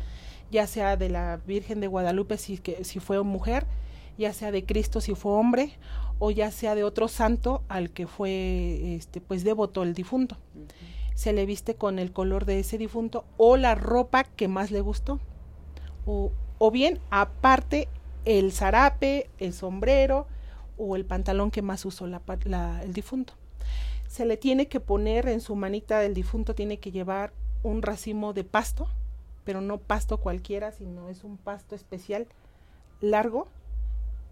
ya 0.51 0.65
sea 0.67 0.97
de 0.97 1.09
la 1.09 1.39
Virgen 1.45 1.81
de 1.81 1.87
Guadalupe 1.87 2.37
si, 2.37 2.57
que, 2.57 2.83
si 2.83 2.99
fue 2.99 3.21
mujer, 3.23 3.65
ya 4.17 4.33
sea 4.33 4.51
de 4.51 4.65
Cristo 4.65 5.01
si 5.01 5.15
fue 5.15 5.33
hombre, 5.33 5.77
o 6.19 6.31
ya 6.31 6.51
sea 6.51 6.75
de 6.75 6.83
otro 6.83 7.07
santo 7.07 7.63
al 7.69 7.91
que 7.91 8.07
fue 8.07 8.95
este, 8.95 9.21
pues 9.21 9.43
devoto 9.43 9.83
el 9.83 9.93
difunto. 9.93 10.37
Uh 10.55 10.59
-huh. 10.59 10.67
Se 11.15 11.33
le 11.33 11.45
viste 11.45 11.75
con 11.75 11.99
el 11.99 12.11
color 12.13 12.45
de 12.45 12.59
ese 12.59 12.77
difunto 12.77 13.25
o 13.37 13.57
la 13.57 13.75
ropa 13.75 14.23
que 14.23 14.47
más 14.47 14.71
le 14.71 14.79
gustó. 14.81 15.19
O, 16.05 16.31
o 16.57 16.71
bien 16.71 16.99
aparte 17.09 17.89
el 18.25 18.51
zarape, 18.51 19.29
el 19.37 19.53
sombrero 19.53 20.27
o 20.79 20.95
el 20.95 21.05
pantalón 21.05 21.51
que 21.51 21.61
más 21.61 21.85
usó 21.85 22.05
el 22.05 22.93
difunto. 22.93 23.33
Se 24.07 24.25
le 24.25 24.37
tiene 24.37 24.67
que 24.67 24.79
poner 24.79 25.27
en 25.27 25.41
su 25.41 25.55
manita 25.55 25.99
del 25.99 26.13
difunto, 26.15 26.55
tiene 26.55 26.79
que 26.79 26.91
llevar 26.91 27.31
un 27.61 27.81
racimo 27.81 28.33
de 28.33 28.43
pasto, 28.43 28.87
pero 29.43 29.61
no 29.61 29.77
pasto 29.77 30.17
cualquiera, 30.17 30.71
sino 30.71 31.09
es 31.09 31.23
un 31.23 31.37
pasto 31.37 31.75
especial 31.75 32.27
largo. 33.01 33.47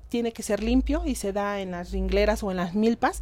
Tiene 0.10 0.32
que 0.32 0.42
ser 0.42 0.64
limpio 0.64 1.04
y 1.06 1.16
se 1.16 1.34
da 1.34 1.60
en 1.60 1.72
las 1.72 1.92
ringleras 1.92 2.42
o 2.42 2.50
en 2.50 2.58
las 2.58 2.74
milpas. 2.74 3.22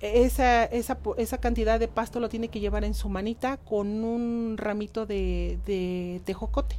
Esa, 0.00 0.64
esa, 0.64 0.98
esa 1.16 1.38
cantidad 1.38 1.78
de 1.78 1.88
pasto 1.88 2.18
lo 2.18 2.28
tiene 2.28 2.48
que 2.48 2.60
llevar 2.60 2.84
en 2.84 2.94
su 2.94 3.08
manita 3.08 3.58
con 3.58 4.04
un 4.04 4.56
ramito 4.58 5.06
de, 5.06 5.58
de 5.64 6.20
tejocote 6.24 6.76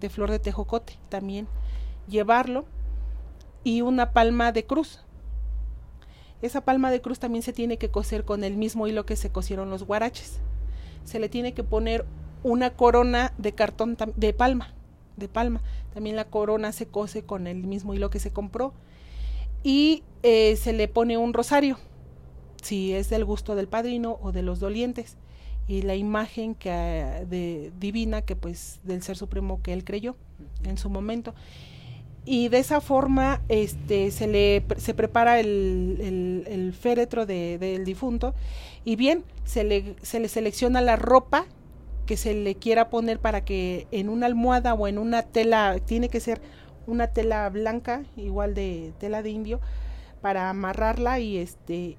de 0.00 0.10
flor 0.10 0.30
de 0.30 0.38
tejocote 0.38 0.94
también, 1.08 1.48
llevarlo 2.08 2.64
y 3.64 3.82
una 3.82 4.12
palma 4.12 4.52
de 4.52 4.64
cruz. 4.64 5.00
Esa 6.40 6.60
palma 6.60 6.90
de 6.90 7.00
cruz 7.00 7.18
también 7.18 7.42
se 7.42 7.52
tiene 7.52 7.78
que 7.78 7.90
coser 7.90 8.24
con 8.24 8.44
el 8.44 8.56
mismo 8.56 8.86
hilo 8.86 9.04
que 9.04 9.16
se 9.16 9.30
cosieron 9.30 9.70
los 9.70 9.84
guaraches. 9.84 10.40
Se 11.04 11.18
le 11.18 11.28
tiene 11.28 11.52
que 11.52 11.64
poner 11.64 12.04
una 12.42 12.70
corona 12.70 13.32
de 13.38 13.52
cartón 13.52 13.96
de 14.16 14.32
palma, 14.32 14.74
de 15.16 15.28
palma. 15.28 15.60
También 15.94 16.16
la 16.16 16.26
corona 16.26 16.72
se 16.72 16.86
cose 16.86 17.24
con 17.24 17.46
el 17.46 17.64
mismo 17.64 17.94
hilo 17.94 18.10
que 18.10 18.20
se 18.20 18.32
compró 18.32 18.72
y 19.64 20.04
eh, 20.22 20.56
se 20.56 20.72
le 20.72 20.86
pone 20.86 21.16
un 21.18 21.34
rosario, 21.34 21.78
si 22.62 22.92
es 22.94 23.10
del 23.10 23.24
gusto 23.24 23.56
del 23.56 23.66
padrino 23.66 24.18
o 24.22 24.30
de 24.30 24.42
los 24.42 24.60
dolientes 24.60 25.16
y 25.66 25.82
la 25.82 25.96
imagen 25.96 26.54
que 26.54 26.70
de 27.28 27.72
divina 27.78 28.22
que 28.22 28.36
pues 28.36 28.80
del 28.84 29.02
ser 29.02 29.16
supremo 29.16 29.60
que 29.62 29.72
él 29.72 29.84
creyó 29.84 30.16
en 30.64 30.78
su 30.78 30.88
momento 30.88 31.34
y 32.24 32.48
de 32.48 32.58
esa 32.58 32.80
forma 32.80 33.40
este 33.48 34.10
se 34.10 34.26
le 34.26 34.64
se 34.76 34.94
prepara 34.94 35.40
el, 35.40 36.44
el, 36.46 36.72
féretro 36.72 37.26
de, 37.26 37.58
del 37.58 37.84
difunto 37.84 38.34
y 38.84 38.96
bien 38.96 39.24
se 39.44 39.64
le 39.64 39.96
se 40.02 40.20
le 40.20 40.28
selecciona 40.28 40.80
la 40.80 40.96
ropa 40.96 41.46
que 42.06 42.16
se 42.16 42.34
le 42.34 42.54
quiera 42.54 42.90
poner 42.90 43.18
para 43.18 43.44
que 43.44 43.86
en 43.90 44.08
una 44.08 44.26
almohada 44.26 44.74
o 44.74 44.88
en 44.88 44.98
una 44.98 45.22
tela 45.22 45.78
tiene 45.84 46.08
que 46.08 46.20
ser 46.20 46.40
una 46.86 47.08
tela 47.08 47.48
blanca 47.50 48.04
igual 48.16 48.54
de 48.54 48.92
tela 48.98 49.22
de 49.22 49.30
indio 49.30 49.60
para 50.20 50.50
amarrarla 50.50 51.20
y 51.20 51.38
este 51.38 51.96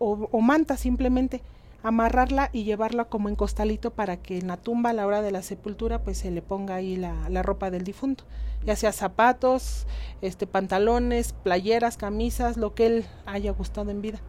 o 0.00 0.40
manta 0.40 0.76
simplemente 0.76 1.42
amarrarla 1.82 2.50
y 2.52 2.64
llevarla 2.64 3.04
como 3.04 3.28
en 3.28 3.36
costalito 3.36 3.92
para 3.92 4.16
que 4.16 4.38
en 4.38 4.48
la 4.48 4.56
tumba 4.56 4.90
a 4.90 4.92
la 4.92 5.06
hora 5.06 5.22
de 5.22 5.30
la 5.30 5.42
sepultura 5.42 6.02
pues 6.02 6.18
se 6.18 6.30
le 6.30 6.42
ponga 6.42 6.74
ahí 6.74 6.96
la, 6.96 7.42
ropa 7.42 7.70
del 7.70 7.84
difunto, 7.84 8.24
ya 8.64 8.74
sea 8.76 8.92
zapatos, 8.92 9.86
este 10.20 10.46
pantalones, 10.46 11.32
playeras, 11.32 11.96
camisas, 11.96 12.56
lo 12.56 12.74
que 12.74 12.86
él 12.86 13.06
haya 13.26 13.52
gustado 13.52 13.90
en 13.90 14.02
vida. 14.02 14.20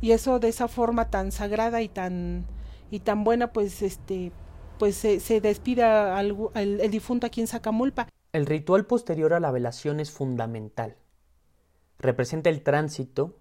Y 0.00 0.10
eso 0.10 0.40
de 0.40 0.48
esa 0.48 0.66
forma 0.66 1.10
tan 1.10 1.30
sagrada 1.30 1.80
y 1.82 1.88
tan 1.88 2.46
y 2.90 3.00
tan 3.00 3.24
buena 3.24 3.52
pues 3.52 3.82
este 3.82 4.32
pues 4.78 4.96
se, 4.96 5.20
se 5.20 5.40
despide 5.40 5.84
al, 5.84 6.36
al, 6.54 6.80
el 6.80 6.90
difunto 6.90 7.26
aquí 7.26 7.40
en 7.40 7.46
Sacamulpa. 7.46 8.08
El 8.32 8.46
ritual 8.46 8.86
posterior 8.86 9.32
a 9.34 9.40
la 9.40 9.52
velación 9.52 10.00
es 10.00 10.10
fundamental. 10.10 10.96
Representa 12.00 12.50
el 12.50 12.62
tránsito, 12.62 13.38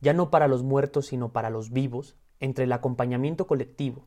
ya 0.00 0.12
no 0.12 0.30
para 0.30 0.48
los 0.48 0.64
muertos, 0.64 1.06
sino 1.06 1.32
para 1.32 1.50
los 1.50 1.70
vivos, 1.70 2.16
entre 2.40 2.64
el 2.64 2.72
acompañamiento 2.72 3.46
colectivo, 3.46 4.06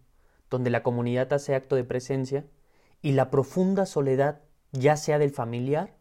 donde 0.50 0.70
la 0.70 0.84
comunidad 0.84 1.32
hace 1.34 1.56
acto 1.56 1.76
de 1.76 1.84
presencia, 1.84 2.46
y 3.02 3.14
la 3.14 3.30
profunda 3.30 3.86
soledad, 3.86 4.42
ya 4.72 4.98
sea 4.98 5.20
del 5.20 5.32
familiar 5.32 5.96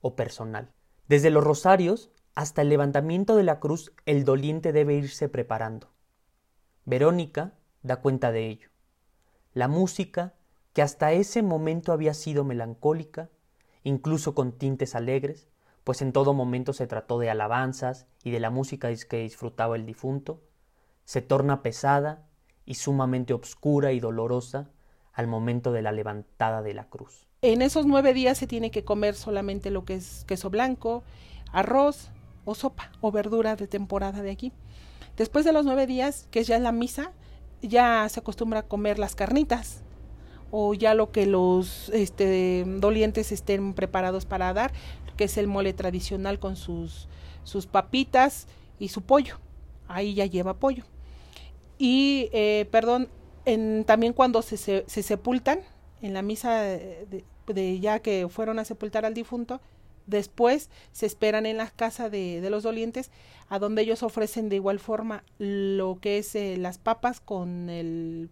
o 0.00 0.16
personal. 0.16 0.72
Desde 1.08 1.30
los 1.30 1.44
rosarios 1.44 2.10
hasta 2.34 2.62
el 2.62 2.68
levantamiento 2.68 3.36
de 3.36 3.44
la 3.44 3.60
cruz, 3.60 3.92
el 4.06 4.24
doliente 4.24 4.72
debe 4.72 4.94
irse 4.94 5.28
preparando. 5.28 5.88
Verónica 6.84 7.54
da 7.82 8.00
cuenta 8.00 8.32
de 8.32 8.48
ello. 8.48 8.68
La 9.52 9.68
música, 9.68 10.34
que 10.72 10.82
hasta 10.82 11.12
ese 11.12 11.42
momento 11.42 11.92
había 11.92 12.14
sido 12.14 12.44
melancólica, 12.44 13.30
incluso 13.84 14.34
con 14.34 14.52
tintes 14.52 14.94
alegres, 14.94 15.48
pues 15.84 16.02
en 16.02 16.12
todo 16.12 16.32
momento 16.32 16.72
se 16.72 16.86
trató 16.86 17.18
de 17.18 17.30
alabanzas 17.30 18.06
y 18.24 18.30
de 18.30 18.40
la 18.40 18.50
música 18.50 18.88
que 19.08 19.18
disfrutaba 19.18 19.76
el 19.76 19.86
difunto, 19.86 20.42
se 21.04 21.22
torna 21.22 21.62
pesada 21.62 22.26
y 22.66 22.74
sumamente 22.74 23.34
obscura 23.34 23.92
y 23.92 24.00
dolorosa 24.00 24.70
al 25.12 25.26
momento 25.26 25.72
de 25.72 25.82
la 25.82 25.92
levantada 25.92 26.62
de 26.62 26.74
la 26.74 26.88
cruz. 26.88 27.26
En 27.42 27.62
esos 27.62 27.86
nueve 27.86 28.14
días 28.14 28.38
se 28.38 28.46
tiene 28.46 28.70
que 28.70 28.84
comer 28.84 29.14
solamente 29.14 29.70
lo 29.70 29.84
que 29.84 29.94
es 29.94 30.24
queso 30.26 30.50
blanco, 30.50 31.04
arroz 31.52 32.10
o 32.44 32.54
sopa 32.54 32.90
o 33.00 33.12
verdura 33.12 33.54
de 33.54 33.66
temporada 33.66 34.22
de 34.22 34.30
aquí. 34.30 34.52
Después 35.16 35.44
de 35.44 35.52
los 35.52 35.64
nueve 35.64 35.86
días, 35.86 36.26
que 36.30 36.40
es 36.40 36.46
ya 36.46 36.58
la 36.58 36.72
misa, 36.72 37.12
ya 37.62 38.08
se 38.08 38.20
acostumbra 38.20 38.60
a 38.60 38.66
comer 38.66 38.98
las 38.98 39.14
carnitas 39.14 39.82
o 40.50 40.74
ya 40.74 40.94
lo 40.94 41.12
que 41.12 41.26
los 41.26 41.90
este, 41.90 42.64
dolientes 42.66 43.30
estén 43.30 43.74
preparados 43.74 44.24
para 44.24 44.52
dar, 44.52 44.72
que 45.16 45.24
es 45.24 45.36
el 45.36 45.46
mole 45.46 45.72
tradicional 45.74 46.38
con 46.38 46.56
sus, 46.56 47.08
sus 47.44 47.66
papitas 47.66 48.48
y 48.78 48.88
su 48.88 49.02
pollo. 49.02 49.38
Ahí 49.86 50.14
ya 50.14 50.26
lleva 50.26 50.54
pollo 50.54 50.84
y 51.78 52.28
eh, 52.32 52.66
perdón, 52.70 53.08
en, 53.44 53.84
también 53.84 54.12
cuando 54.12 54.42
se, 54.42 54.56
se, 54.56 54.84
se, 54.86 55.02
sepultan 55.02 55.60
en 56.02 56.14
la 56.14 56.22
misa 56.22 56.60
de, 56.60 57.24
de, 57.46 57.80
ya 57.80 57.98
que 58.00 58.28
fueron 58.28 58.58
a 58.58 58.64
sepultar 58.64 59.04
al 59.04 59.14
difunto, 59.14 59.60
después 60.06 60.70
se 60.92 61.06
esperan 61.06 61.46
en 61.46 61.56
la 61.56 61.70
casa 61.70 62.10
de, 62.10 62.40
de 62.40 62.50
los 62.50 62.62
dolientes, 62.62 63.10
a 63.48 63.58
donde 63.58 63.82
ellos 63.82 64.02
ofrecen 64.02 64.48
de 64.48 64.56
igual 64.56 64.78
forma 64.78 65.24
lo 65.38 65.98
que 66.00 66.18
es 66.18 66.34
eh, 66.34 66.56
las 66.58 66.78
papas 66.78 67.20
con 67.20 67.68
el, 67.70 68.30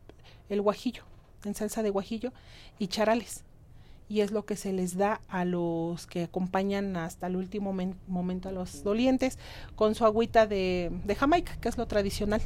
el 0.49 0.61
guajillo, 0.61 1.05
en 1.45 1.55
salsa 1.55 1.83
de 1.83 1.91
guajillo 1.91 2.33
y 2.79 2.89
charales. 2.89 3.45
Y 4.09 4.21
es 4.21 4.31
lo 4.31 4.45
que 4.45 4.57
se 4.57 4.75
les 4.75 4.99
da 4.99 5.23
a 5.29 5.47
los 5.47 6.07
que 6.07 6.25
acompañan 6.25 6.97
hasta 6.99 7.29
el 7.29 7.37
último 7.37 7.75
momento 8.07 8.51
a 8.51 8.53
los 8.53 8.85
dolientes 8.85 9.39
con 9.75 9.95
su 9.95 10.05
agüita 10.05 10.47
de, 10.47 10.91
de 11.05 11.15
Jamaica, 11.15 11.57
que 11.63 11.71
es 11.71 11.79
lo 11.79 11.87
tradicional 11.87 12.43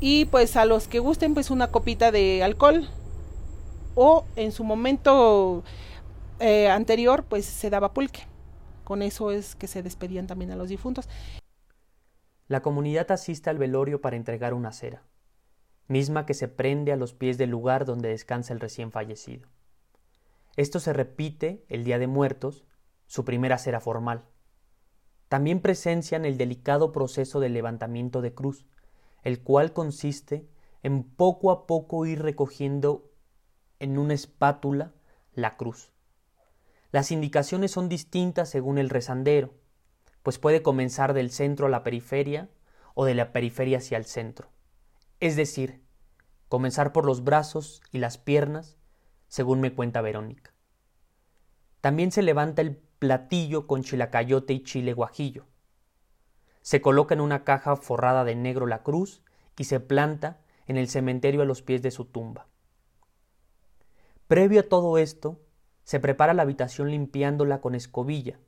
y 0.00 0.24
pues 0.24 0.56
a 0.56 0.64
los 0.64 0.88
que 0.88 0.98
gusten 0.98 1.34
pues 1.34 1.50
una 1.50 1.68
copita 1.68 2.10
de 2.10 2.42
alcohol 2.42 2.88
o 3.94 4.24
en 4.36 4.52
su 4.52 4.64
momento 4.64 5.62
eh, 6.40 6.68
anterior 6.68 7.24
pues 7.24 7.44
se 7.44 7.70
daba 7.70 7.92
pulque 7.92 8.30
con 8.90 9.02
eso 9.02 9.30
es 9.30 9.54
que 9.54 9.68
se 9.68 9.84
despedían 9.84 10.26
también 10.26 10.50
a 10.50 10.56
los 10.56 10.68
difuntos. 10.68 11.08
La 12.48 12.60
comunidad 12.60 13.12
asiste 13.12 13.48
al 13.48 13.56
velorio 13.56 14.00
para 14.00 14.16
entregar 14.16 14.52
una 14.52 14.72
cera, 14.72 15.04
misma 15.86 16.26
que 16.26 16.34
se 16.34 16.48
prende 16.48 16.90
a 16.90 16.96
los 16.96 17.14
pies 17.14 17.38
del 17.38 17.50
lugar 17.50 17.84
donde 17.84 18.08
descansa 18.08 18.52
el 18.52 18.58
recién 18.58 18.90
fallecido. 18.90 19.48
Esto 20.56 20.80
se 20.80 20.92
repite 20.92 21.64
el 21.68 21.84
Día 21.84 22.00
de 22.00 22.08
Muertos, 22.08 22.64
su 23.06 23.24
primera 23.24 23.58
cera 23.58 23.78
formal. 23.78 24.24
También 25.28 25.60
presencian 25.60 26.24
el 26.24 26.36
delicado 26.36 26.90
proceso 26.90 27.38
del 27.38 27.54
levantamiento 27.54 28.22
de 28.22 28.34
cruz, 28.34 28.66
el 29.22 29.42
cual 29.42 29.72
consiste 29.72 30.48
en 30.82 31.02
poco 31.02 31.50
a 31.50 31.66
poco 31.66 32.06
ir 32.06 32.22
recogiendo 32.22 33.10
en 33.78 33.98
una 33.98 34.14
espátula 34.14 34.92
la 35.34 35.56
cruz. 35.56 35.92
Las 36.90 37.10
indicaciones 37.12 37.70
son 37.70 37.88
distintas 37.88 38.48
según 38.48 38.78
el 38.78 38.90
rezandero, 38.90 39.54
pues 40.22 40.38
puede 40.38 40.62
comenzar 40.62 41.14
del 41.14 41.30
centro 41.30 41.66
a 41.66 41.70
la 41.70 41.82
periferia 41.82 42.50
o 42.94 43.04
de 43.04 43.14
la 43.14 43.32
periferia 43.32 43.78
hacia 43.78 43.96
el 43.96 44.04
centro. 44.04 44.50
Es 45.20 45.36
decir, 45.36 45.82
comenzar 46.48 46.92
por 46.92 47.04
los 47.04 47.24
brazos 47.24 47.80
y 47.92 47.98
las 47.98 48.18
piernas, 48.18 48.76
según 49.28 49.60
me 49.60 49.74
cuenta 49.74 50.00
Verónica. 50.00 50.52
También 51.80 52.10
se 52.10 52.22
levanta 52.22 52.60
el 52.60 52.76
platillo 52.76 53.66
con 53.66 53.82
chilacayote 53.82 54.52
y 54.52 54.62
chile 54.62 54.92
guajillo. 54.92 55.46
Se 56.62 56.80
coloca 56.80 57.14
en 57.14 57.20
una 57.20 57.44
caja 57.44 57.76
forrada 57.76 58.24
de 58.24 58.34
negro 58.34 58.66
la 58.66 58.82
cruz 58.82 59.22
y 59.56 59.64
se 59.64 59.80
planta 59.80 60.40
en 60.66 60.76
el 60.76 60.88
cementerio 60.88 61.42
a 61.42 61.44
los 61.44 61.62
pies 61.62 61.82
de 61.82 61.90
su 61.90 62.04
tumba. 62.04 62.46
Previo 64.26 64.60
a 64.60 64.68
todo 64.68 64.98
esto, 64.98 65.40
se 65.84 65.98
prepara 65.98 66.34
la 66.34 66.42
habitación 66.42 66.90
limpiándola 66.90 67.60
con 67.60 67.74
escobilla, 67.74 68.38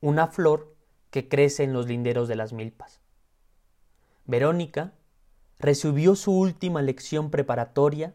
una 0.00 0.28
flor 0.28 0.76
que 1.10 1.28
crece 1.28 1.64
en 1.64 1.72
los 1.72 1.86
linderos 1.88 2.28
de 2.28 2.36
las 2.36 2.52
milpas. 2.52 3.00
Verónica 4.24 4.94
recibió 5.58 6.14
su 6.14 6.32
última 6.32 6.80
lección 6.82 7.30
preparatoria 7.30 8.14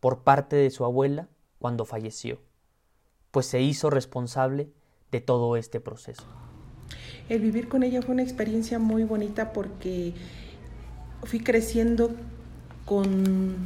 por 0.00 0.22
parte 0.22 0.54
de 0.54 0.70
su 0.70 0.84
abuela 0.84 1.28
cuando 1.58 1.84
falleció, 1.84 2.40
pues 3.32 3.46
se 3.46 3.60
hizo 3.60 3.90
responsable 3.90 4.70
de 5.10 5.20
todo 5.20 5.56
este 5.56 5.80
proceso. 5.80 6.24
El 7.28 7.40
vivir 7.40 7.68
con 7.68 7.82
ella 7.82 8.02
fue 8.02 8.14
una 8.14 8.22
experiencia 8.22 8.78
muy 8.78 9.04
bonita 9.04 9.52
porque 9.52 10.14
fui 11.24 11.40
creciendo 11.40 12.14
con, 12.84 13.56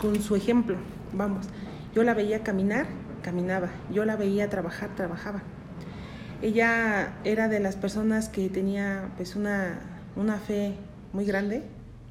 con 0.00 0.22
su 0.22 0.36
ejemplo, 0.36 0.76
vamos. 1.12 1.46
Yo 1.94 2.02
la 2.02 2.14
veía 2.14 2.42
caminar, 2.42 2.86
caminaba. 3.22 3.70
Yo 3.92 4.04
la 4.04 4.16
veía 4.16 4.48
trabajar, 4.48 4.94
trabajaba. 4.94 5.42
Ella 6.42 7.14
era 7.24 7.48
de 7.48 7.60
las 7.60 7.76
personas 7.76 8.28
que 8.28 8.48
tenía 8.48 9.10
pues 9.16 9.36
una, 9.36 9.80
una 10.16 10.38
fe 10.38 10.74
muy 11.12 11.24
grande, 11.24 11.62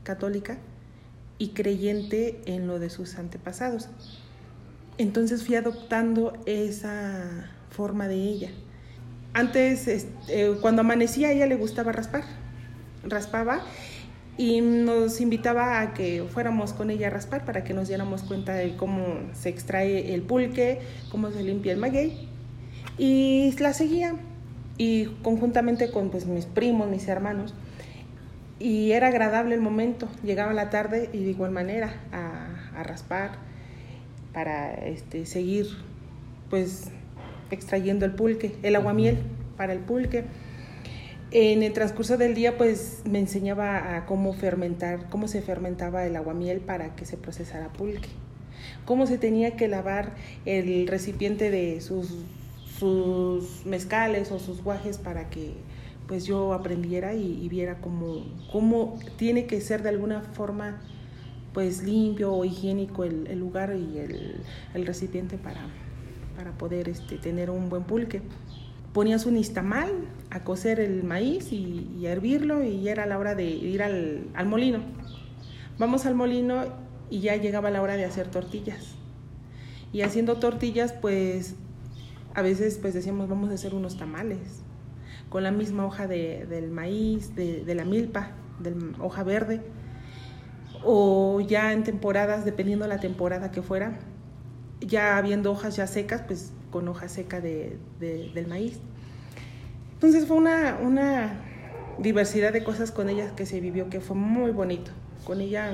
católica, 0.04 0.58
y 1.38 1.50
creyente 1.50 2.42
en 2.46 2.68
lo 2.68 2.80
de 2.80 2.90
sus 2.90 3.18
antepasados. 3.18 3.90
Entonces 4.98 5.44
fui 5.44 5.56
adoptando 5.56 6.34
esa 6.46 7.50
forma 7.70 8.08
de 8.08 8.16
ella. 8.16 8.50
Antes, 9.36 9.90
este, 9.90 10.54
cuando 10.62 10.80
amanecía, 10.80 11.30
ella 11.30 11.46
le 11.46 11.56
gustaba 11.56 11.92
raspar. 11.92 12.24
Raspaba 13.04 13.62
y 14.38 14.62
nos 14.62 15.20
invitaba 15.20 15.82
a 15.82 15.94
que 15.94 16.24
fuéramos 16.30 16.72
con 16.72 16.90
ella 16.90 17.08
a 17.08 17.10
raspar 17.10 17.44
para 17.44 17.66
que 17.66 17.74
nos 17.74 17.90
diéramos 17.90 18.24
cuenta 18.24 18.54
de 18.54 18.78
cómo 18.78 19.04
se 19.34 19.50
extrae 19.50 20.14
el 20.14 20.22
pulque, 20.22 20.80
cómo 21.12 21.32
se 21.32 21.44
limpia 21.44 21.74
el 21.74 21.80
maguey. 21.80 22.30
Y 22.98 23.54
la 23.60 23.74
seguía, 23.74 24.16
y 24.78 25.08
conjuntamente 25.22 25.92
con 25.92 26.12
pues, 26.12 26.26
mis 26.26 26.46
primos, 26.46 26.88
mis 26.90 27.06
hermanos. 27.10 27.54
Y 28.58 28.94
era 28.94 29.08
agradable 29.08 29.54
el 29.54 29.62
momento, 29.62 30.08
llegaba 30.24 30.54
la 30.54 30.70
tarde 30.70 31.10
y 31.12 31.26
de 31.26 31.32
igual 31.32 31.52
manera 31.52 31.94
a, 32.14 32.80
a 32.80 32.84
raspar 32.84 33.32
para 34.34 34.74
este, 34.76 35.26
seguir 35.26 35.68
pues 36.50 36.90
extrayendo 37.52 38.06
el 38.06 38.14
pulque, 38.14 38.56
el 38.64 38.76
aguamiel 38.76 39.18
para 39.58 39.74
el 39.74 39.80
pulque. 39.80 40.26
En 41.32 41.64
el 41.64 41.74
transcurso 41.74 42.18
del 42.18 42.34
día, 42.34 42.58
pues 42.58 43.02
me 43.10 43.20
enseñaba 43.20 43.98
a 43.98 44.06
cómo 44.06 44.34
fermentar, 44.34 45.10
cómo 45.10 45.28
se 45.28 45.42
fermentaba 45.42 46.06
el 46.06 46.16
aguamiel 46.16 46.62
para 46.62 46.96
que 46.96 47.06
se 47.06 47.18
procesara 47.18 47.74
pulque, 47.74 48.10
cómo 48.86 49.06
se 49.08 49.18
tenía 49.18 49.56
que 49.58 49.68
lavar 49.68 50.14
el 50.46 50.88
recipiente 50.88 51.52
de 51.52 51.82
sus, 51.82 52.14
sus 52.80 53.66
mezcales 53.66 54.32
o 54.32 54.40
sus 54.40 54.64
guajes 54.64 54.98
para 54.98 55.30
que 55.30 55.54
pues 56.08 56.26
yo 56.26 56.54
aprendiera 56.54 57.16
y, 57.16 57.50
viera 57.50 57.82
cómo, 57.82 58.24
cómo 58.52 59.00
tiene 59.18 59.48
que 59.48 59.60
ser 59.60 59.82
de 59.82 59.90
alguna 59.90 60.22
forma 60.22 60.80
pues 61.52 61.84
limpio 61.84 62.32
o 62.32 62.46
higiénico 62.46 63.04
el, 63.04 63.40
lugar 63.40 63.76
y 63.76 63.98
el, 63.98 64.36
el 64.74 64.86
recipiente 64.86 65.38
para, 65.38 65.62
para 66.38 66.52
poder 66.52 66.90
este, 66.90 67.18
tener 67.18 67.50
un 67.50 67.70
buen 67.70 67.84
pulque 67.84 68.22
ponías 68.96 69.26
un 69.26 69.36
istamal 69.36 69.92
a 70.30 70.46
cocer 70.46 70.80
el 70.80 71.04
maíz 71.04 71.52
y, 71.52 72.06
a 72.08 72.14
hervirlo 72.14 72.64
y 72.64 72.88
era 72.88 73.06
la 73.06 73.20
hora 73.20 73.36
de 73.36 73.44
ir 73.44 73.84
al, 73.84 74.30
molino. 74.46 74.80
Vamos 75.78 76.06
al 76.06 76.16
molino 76.16 76.64
y 77.10 77.20
ya 77.20 77.36
llegaba 77.36 77.70
la 77.72 77.82
hora 77.82 77.98
de 77.98 78.06
hacer 78.06 78.30
tortillas. 78.30 78.96
Y 79.92 80.04
haciendo 80.04 80.38
tortillas, 80.38 80.94
pues 80.94 81.56
a 82.36 82.42
veces 82.42 82.78
pues 82.82 82.94
decíamos 82.94 83.28
vamos 83.28 83.52
a 83.52 83.56
hacer 83.56 83.76
unos 83.76 83.98
tamales 83.98 84.40
con 85.28 85.44
la 85.44 85.52
misma 85.52 85.86
hoja 85.86 86.08
del 86.08 86.72
maíz, 86.72 87.36
de, 87.36 87.66
de 87.66 87.76
la 87.76 87.84
milpa, 87.84 88.32
de 88.60 88.74
hoja 89.02 89.24
verde. 89.26 89.62
O 90.86 91.42
ya 91.42 91.74
en 91.74 91.84
temporadas, 91.84 92.46
dependiendo 92.46 92.86
de 92.86 92.90
la 92.90 93.02
temporada 93.02 93.52
que 93.52 93.62
fuera, 93.62 94.00
ya 94.80 95.18
habiendo 95.18 95.52
hojas 95.52 95.76
ya 95.76 95.86
secas, 95.86 96.22
pues 96.26 96.54
con 96.76 96.90
hoja 96.90 97.08
seca 97.08 97.40
de, 97.40 97.78
del 98.02 98.48
maíz. 98.48 98.80
Entonces 99.94 100.26
fue 100.28 100.36
una, 100.36 100.78
una 100.82 101.40
diversidad 102.00 102.52
de 102.52 102.66
cosas 102.66 102.92
con 102.92 103.08
ella 103.08 103.34
que 103.34 103.46
se 103.46 103.62
vivió 103.62 103.90
que 103.90 104.02
fue 104.02 104.18
muy 104.18 104.52
bonito. 104.52 104.92
Con 105.24 105.40
ella 105.40 105.72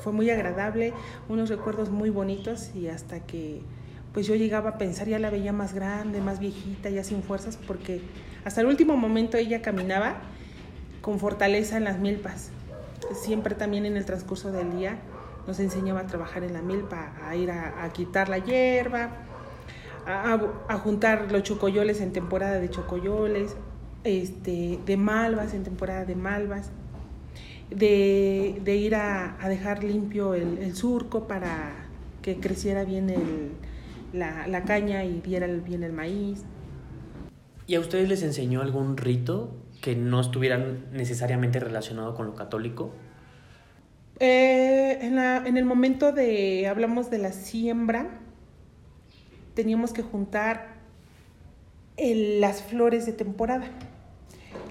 fue 0.00 0.12
muy 0.12 0.30
agradable, 0.30 0.94
unos 1.28 1.48
recuerdos 1.48 1.90
muy 1.90 2.10
bonitos 2.10 2.74
y 2.74 2.88
hasta 2.88 3.20
que 3.20 3.60
pues 4.12 4.26
yo 4.26 4.34
llegaba 4.34 4.70
a 4.70 4.78
pensar, 4.78 5.06
ya 5.06 5.20
la 5.20 5.30
veía 5.30 5.52
más 5.52 5.74
grande, 5.74 6.20
más 6.20 6.40
viejita, 6.40 6.90
ya 6.90 7.04
sin 7.04 7.22
fuerzas, 7.22 7.56
porque 7.64 8.00
hasta 8.44 8.62
el 8.62 8.66
último 8.66 8.96
momento 8.96 9.36
ella 9.36 9.62
caminaba 9.62 10.22
con 11.02 11.20
fortaleza 11.20 11.76
en 11.76 11.84
las 11.84 12.00
milpas. 12.00 12.50
Siempre 13.14 13.54
también 13.54 13.86
en 13.86 13.96
el 13.96 14.06
transcurso 14.06 14.50
del 14.50 14.76
día 14.76 14.98
nos 15.46 15.60
enseñaba 15.60 16.00
a 16.00 16.06
trabajar 16.08 16.42
en 16.42 16.52
la 16.52 16.62
milpa, 16.62 17.12
a 17.24 17.36
ir 17.36 17.52
a 17.52 17.88
quitar 17.92 18.28
la 18.28 18.38
hierba, 18.38 19.28
a, 20.06 20.78
juntar 20.78 21.30
los 21.30 21.42
chocoyoles 21.42 22.00
en 22.00 22.12
temporada 22.12 22.58
de 22.58 22.70
chocoyoles, 22.70 23.56
este, 24.04 24.78
de 24.84 24.96
malvas 24.96 25.54
en 25.54 25.64
temporada 25.64 26.04
de 26.04 26.16
malvas, 26.16 26.70
de, 27.70 28.76
ir 28.76 28.94
a, 28.94 29.36
dejar 29.48 29.84
limpio 29.84 30.34
el, 30.34 30.74
surco 30.74 31.26
para 31.26 31.72
que 32.20 32.38
creciera 32.38 32.84
bien 32.84 33.10
el, 33.10 33.52
la, 34.12 34.46
la, 34.46 34.64
caña 34.64 35.04
y 35.04 35.20
diera 35.20 35.46
bien 35.46 35.82
el 35.82 35.92
maíz. 35.92 36.44
¿Y 37.66 37.76
a 37.76 37.80
ustedes 37.80 38.08
les 38.08 38.22
enseñó 38.22 38.60
algún 38.60 38.96
rito 38.96 39.54
que 39.80 39.96
no 39.96 40.20
estuviera 40.20 40.58
necesariamente 40.92 41.58
relacionado 41.60 42.14
con 42.14 42.26
lo 42.26 42.34
católico? 42.34 42.92
Eh, 44.24 44.98
en, 45.00 45.16
la, 45.16 45.38
en 45.44 45.56
el 45.56 45.64
momento 45.64 46.12
de, 46.12 46.68
hablamos 46.68 47.10
de 47.10 47.18
la 47.18 47.32
siembra, 47.32 48.20
teníamos 49.54 49.92
que 49.92 50.02
juntar 50.02 50.80
las 51.98 52.62
flores 52.62 53.06
de 53.06 53.12
temporada, 53.12 53.66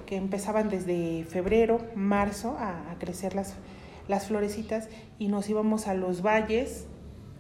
que 0.06 0.16
empezaban 0.18 0.70
desde 0.70 1.24
febrero, 1.26 1.80
marzo 1.96 2.58
a, 2.60 2.96
crecer 3.00 3.36
las, 3.36 3.56
las 4.08 4.28
florecitas 4.28 4.90
y 5.18 5.28
nos 5.28 5.50
íbamos 5.50 5.88
a 5.88 5.94
los 5.94 6.22
valles, 6.22 6.86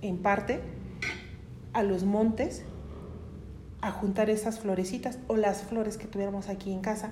en 0.01 0.17
parte, 0.17 0.61
a 1.73 1.83
los 1.83 2.03
montes, 2.03 2.63
a 3.81 3.91
juntar 3.91 4.29
esas 4.29 4.59
florecitas 4.59 5.19
o 5.27 5.35
las 5.35 5.63
flores 5.63 5.97
que 5.97 6.07
tuviéramos 6.07 6.49
aquí 6.49 6.71
en 6.71 6.81
casa 6.81 7.11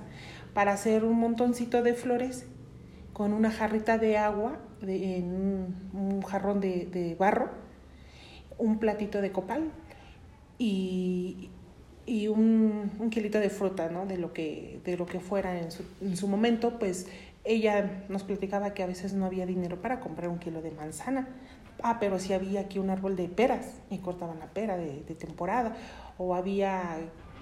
para 0.54 0.72
hacer 0.72 1.04
un 1.04 1.18
montoncito 1.18 1.82
de 1.82 1.94
flores 1.94 2.46
con 3.12 3.32
una 3.32 3.50
jarrita 3.50 3.98
de 3.98 4.16
agua 4.16 4.58
en 4.82 5.74
un, 5.92 6.22
jarrón 6.22 6.60
de, 6.60 6.86
de, 6.86 7.16
barro, 7.16 7.50
un 8.56 8.78
platito 8.78 9.20
de 9.20 9.32
copal 9.32 9.70
y, 10.60 11.48
y 12.04 12.28
un, 12.28 12.92
un, 12.98 13.08
kilito 13.08 13.40
de 13.40 13.48
fruta, 13.48 13.88
¿no? 13.88 14.04
De 14.04 14.18
lo 14.18 14.34
que, 14.34 14.78
de 14.84 14.98
lo 14.98 15.06
que 15.06 15.18
fuera 15.18 15.58
en 15.58 15.72
su, 15.72 15.84
en 16.02 16.18
su 16.18 16.28
momento, 16.28 16.78
pues 16.78 17.08
ella 17.44 18.04
nos 18.10 18.24
platicaba 18.24 18.74
que 18.74 18.82
a 18.82 18.86
veces 18.86 19.14
no 19.14 19.24
había 19.24 19.46
dinero 19.46 19.80
para 19.80 20.00
comprar 20.00 20.28
un 20.28 20.38
kilo 20.38 20.60
de 20.60 20.70
manzana. 20.70 21.28
Ah, 21.82 21.96
pero 21.98 22.18
sí 22.18 22.34
había 22.34 22.60
aquí 22.60 22.78
un 22.78 22.90
árbol 22.90 23.16
de 23.16 23.26
peras 23.26 23.80
y 23.88 23.98
cortaban 23.98 24.38
la 24.38 24.48
pera 24.48 24.76
de, 24.76 25.02
de 25.02 25.14
temporada. 25.14 25.74
O 26.18 26.34
había 26.34 26.98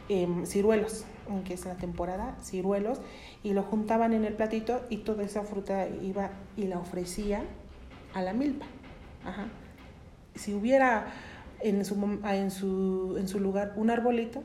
em, 0.09 0.47
ciruelos, 0.47 1.05
que 1.45 1.55
es 1.55 1.65
la 1.65 1.75
temporada, 1.75 2.37
ciruelos, 2.41 3.01
y 3.43 3.53
lo 3.53 3.65
juntaban 3.65 4.13
en 4.13 4.25
el 4.25 4.35
platito 4.35 4.83
y 4.91 4.99
toda 4.99 5.25
esa 5.25 5.43
fruta 5.43 5.89
iba 5.89 6.31
y 6.57 6.69
la 6.69 6.79
ofrecía 6.79 7.43
a 8.15 8.23
la 8.23 8.33
milpa. 8.33 8.67
Si 10.37 10.55
hubiera 10.55 11.09
en 11.61 11.85
su, 11.85 12.21
en, 12.25 12.51
su, 12.51 13.16
en 13.18 13.29
su 13.29 13.40
lugar 13.40 13.73
un 13.77 13.90
arbolito, 13.90 14.42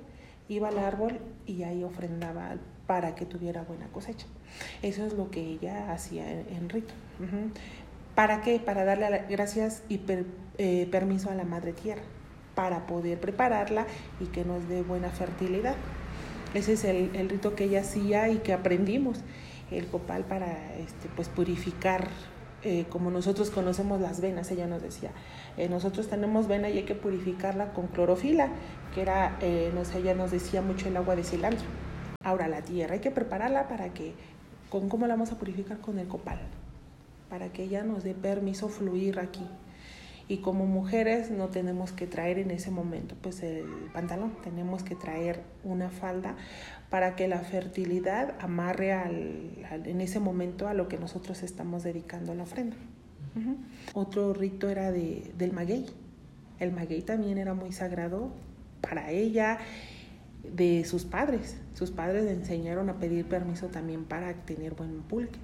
iba 0.49 0.69
al 0.69 0.79
árbol 0.79 1.19
y 1.45 1.63
ahí 1.63 1.83
ofrendaba 1.83 2.55
para 2.87 3.15
que 3.15 3.25
tuviera 3.25 3.63
buena 3.63 3.87
cosecha. 3.87 4.27
Eso 4.81 5.05
es 5.05 5.13
lo 5.13 5.31
que 5.31 5.41
ella 5.41 5.91
hacía 5.91 6.29
en, 6.29 6.69
rito. 6.69 6.93
¿Para 8.15 8.41
qué? 8.41 8.59
Para 8.59 8.85
darle 8.85 9.25
gracias 9.29 9.83
y 9.89 10.01
eh, 10.57 10.87
permiso 10.91 11.29
a 11.29 11.35
la 11.35 11.43
madre 11.43 11.73
tierra, 11.73 12.03
para 12.55 12.85
poder 12.85 13.19
prepararla 13.19 13.87
y 14.19 14.25
que 14.25 14.43
nos 14.45 14.67
dé 14.67 14.83
buena 14.83 15.09
fertilidad. 15.09 15.75
Ese 16.53 16.73
es 16.73 16.83
el, 16.83 17.15
el 17.15 17.29
rito 17.29 17.55
que 17.55 17.63
ella 17.63 17.81
hacía 17.81 18.29
y 18.29 18.37
que 18.37 18.53
aprendimos. 18.53 19.21
El 19.71 19.87
copal 19.87 20.23
para 20.25 20.75
este, 20.75 21.09
pues, 21.15 21.29
purificar 21.29 22.09
eh, 22.63 22.85
como 22.89 23.11
nosotros 23.11 23.49
conocemos 23.49 23.99
las 23.99 24.21
venas, 24.21 24.49
ella 24.49 24.67
nos 24.67 24.81
decía, 24.81 25.11
eh, 25.57 25.67
nosotros 25.67 26.07
tenemos 26.07 26.47
vena 26.47 26.69
y 26.69 26.77
hay 26.77 26.83
que 26.83 26.95
purificarla 26.95 27.73
con 27.73 27.87
clorofila, 27.87 28.49
que 28.95 29.01
era, 29.01 29.37
eh, 29.41 29.71
no 29.75 29.83
sé, 29.83 29.99
ella 29.99 30.15
nos 30.15 30.31
decía 30.31 30.61
mucho 30.61 30.87
el 30.87 30.95
agua 30.95 31.15
de 31.15 31.23
cilantro. 31.23 31.65
Ahora 32.23 32.47
la 32.47 32.61
tierra 32.61 32.93
hay 32.93 33.01
que 33.01 33.11
prepararla 33.11 33.67
para 33.67 33.93
que, 33.93 34.13
¿con 34.69 34.87
cómo 34.87 35.07
la 35.07 35.15
vamos 35.15 35.31
a 35.33 35.37
purificar? 35.37 35.79
Con 35.79 35.99
el 35.99 36.07
copal, 36.07 36.39
para 37.29 37.51
que 37.51 37.63
ella 37.63 37.83
nos 37.83 38.03
dé 38.03 38.13
permiso 38.13 38.69
fluir 38.69 39.19
aquí. 39.19 39.45
Y 40.29 40.37
como 40.37 40.65
mujeres 40.65 41.31
no 41.31 41.49
tenemos 41.49 41.91
que 41.91 42.07
traer 42.07 42.39
en 42.39 42.51
ese 42.51 42.71
momento 42.71 43.15
pues 43.21 43.43
el 43.43 43.65
pantalón, 43.91 44.37
tenemos 44.41 44.81
que 44.83 44.95
traer 44.95 45.43
una 45.65 45.89
falda 45.89 46.37
para 46.93 47.15
que 47.15 47.27
la 47.27 47.39
fertilidad 47.39 48.35
amarre 48.39 48.93
en 49.71 49.99
ese 49.99 50.19
momento 50.19 50.67
a 50.67 50.75
lo 50.75 50.87
que 50.87 50.99
nosotros 50.99 51.41
estamos 51.41 51.81
dedicando 51.81 52.33
a 52.33 52.35
la 52.35 52.43
ofrenda. 52.43 52.75
Otro 53.95 54.31
rito 54.31 54.69
era 54.69 54.91
de, 54.91 55.33
del 55.35 55.53
maguey. 55.53 55.87
El 56.59 56.71
maguey 56.71 57.01
también 57.01 57.39
era 57.39 57.55
muy 57.55 57.71
sagrado 57.71 58.29
para 58.79 59.09
ella, 59.09 59.57
de 60.43 60.85
sus 60.85 61.03
padres. 61.03 61.57
Sus 61.73 61.89
padres 61.89 62.25
le 62.25 62.33
enseñaron 62.33 62.87
a 62.91 62.99
pedir 62.99 63.25
permiso 63.25 63.69
también 63.69 64.03
para 64.03 64.31
tener 64.45 64.75
buen 64.75 65.01
pulque. 65.01 65.39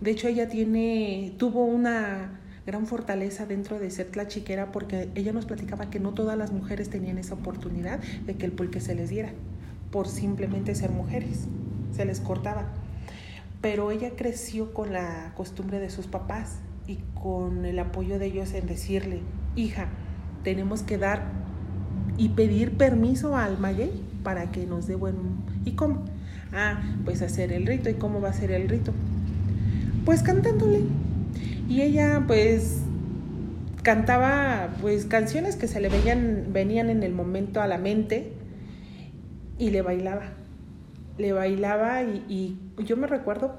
De 0.00 0.12
hecho, 0.12 0.28
ella 0.28 0.48
tuvo 1.36 1.64
una 1.64 2.38
gran 2.64 2.86
fortaleza 2.86 3.44
dentro 3.44 3.80
de 3.80 3.90
ser 3.90 4.12
chiquera 4.28 4.70
porque 4.70 5.08
ella 5.16 5.32
nos 5.32 5.46
platicaba 5.46 5.90
que 5.90 5.98
no 5.98 6.14
todas 6.14 6.38
las 6.38 6.52
mujeres 6.52 6.90
tenían 6.90 7.18
esa 7.18 7.34
oportunidad 7.34 7.98
de 8.24 8.36
que 8.36 8.46
el 8.46 8.52
pulque 8.52 8.78
se 8.78 8.94
les 8.94 9.10
diera 9.10 9.32
por 9.90 10.08
simplemente 10.08 10.74
ser 10.74 10.90
mujeres, 10.90 11.46
se 11.94 12.04
les 12.04 12.20
cortaba. 12.20 12.66
Pero 13.60 13.90
ella 13.90 14.10
creció 14.16 14.72
con 14.74 14.92
la 14.92 15.32
costumbre 15.36 15.80
de 15.80 15.90
sus 15.90 16.06
papás 16.06 16.58
y 16.86 16.98
con 17.14 17.64
el 17.64 17.78
apoyo 17.78 18.18
de 18.18 18.26
ellos 18.26 18.52
en 18.52 18.66
decirle, 18.66 19.20
hija, 19.56 19.88
tenemos 20.44 20.82
que 20.82 20.98
dar 20.98 21.24
y 22.16 22.30
pedir 22.30 22.76
permiso 22.76 23.36
al 23.36 23.58
maguey 23.58 23.90
para 24.22 24.50
que 24.50 24.66
nos 24.66 24.86
dé 24.86 24.94
buen... 24.94 25.16
¿Y 25.64 25.72
cómo? 25.72 26.04
Ah, 26.52 26.82
pues 27.04 27.22
hacer 27.22 27.52
el 27.52 27.66
rito. 27.66 27.90
¿Y 27.90 27.94
cómo 27.94 28.20
va 28.20 28.30
a 28.30 28.32
ser 28.32 28.50
el 28.52 28.68
rito? 28.68 28.92
Pues 30.04 30.22
cantándole. 30.22 30.82
Y 31.68 31.82
ella 31.82 32.24
pues 32.26 32.82
cantaba 33.82 34.74
pues 34.80 35.04
canciones 35.04 35.56
que 35.56 35.68
se 35.68 35.80
le 35.80 35.88
veían, 35.88 36.48
venían 36.52 36.90
en 36.90 37.02
el 37.02 37.12
momento 37.12 37.60
a 37.60 37.66
la 37.66 37.78
mente 37.78 38.32
y 39.58 39.70
le 39.70 39.82
bailaba. 39.82 40.32
Le 41.18 41.32
bailaba 41.32 42.02
y, 42.02 42.58
yo 42.78 42.96
me 42.96 43.06
recuerdo 43.06 43.56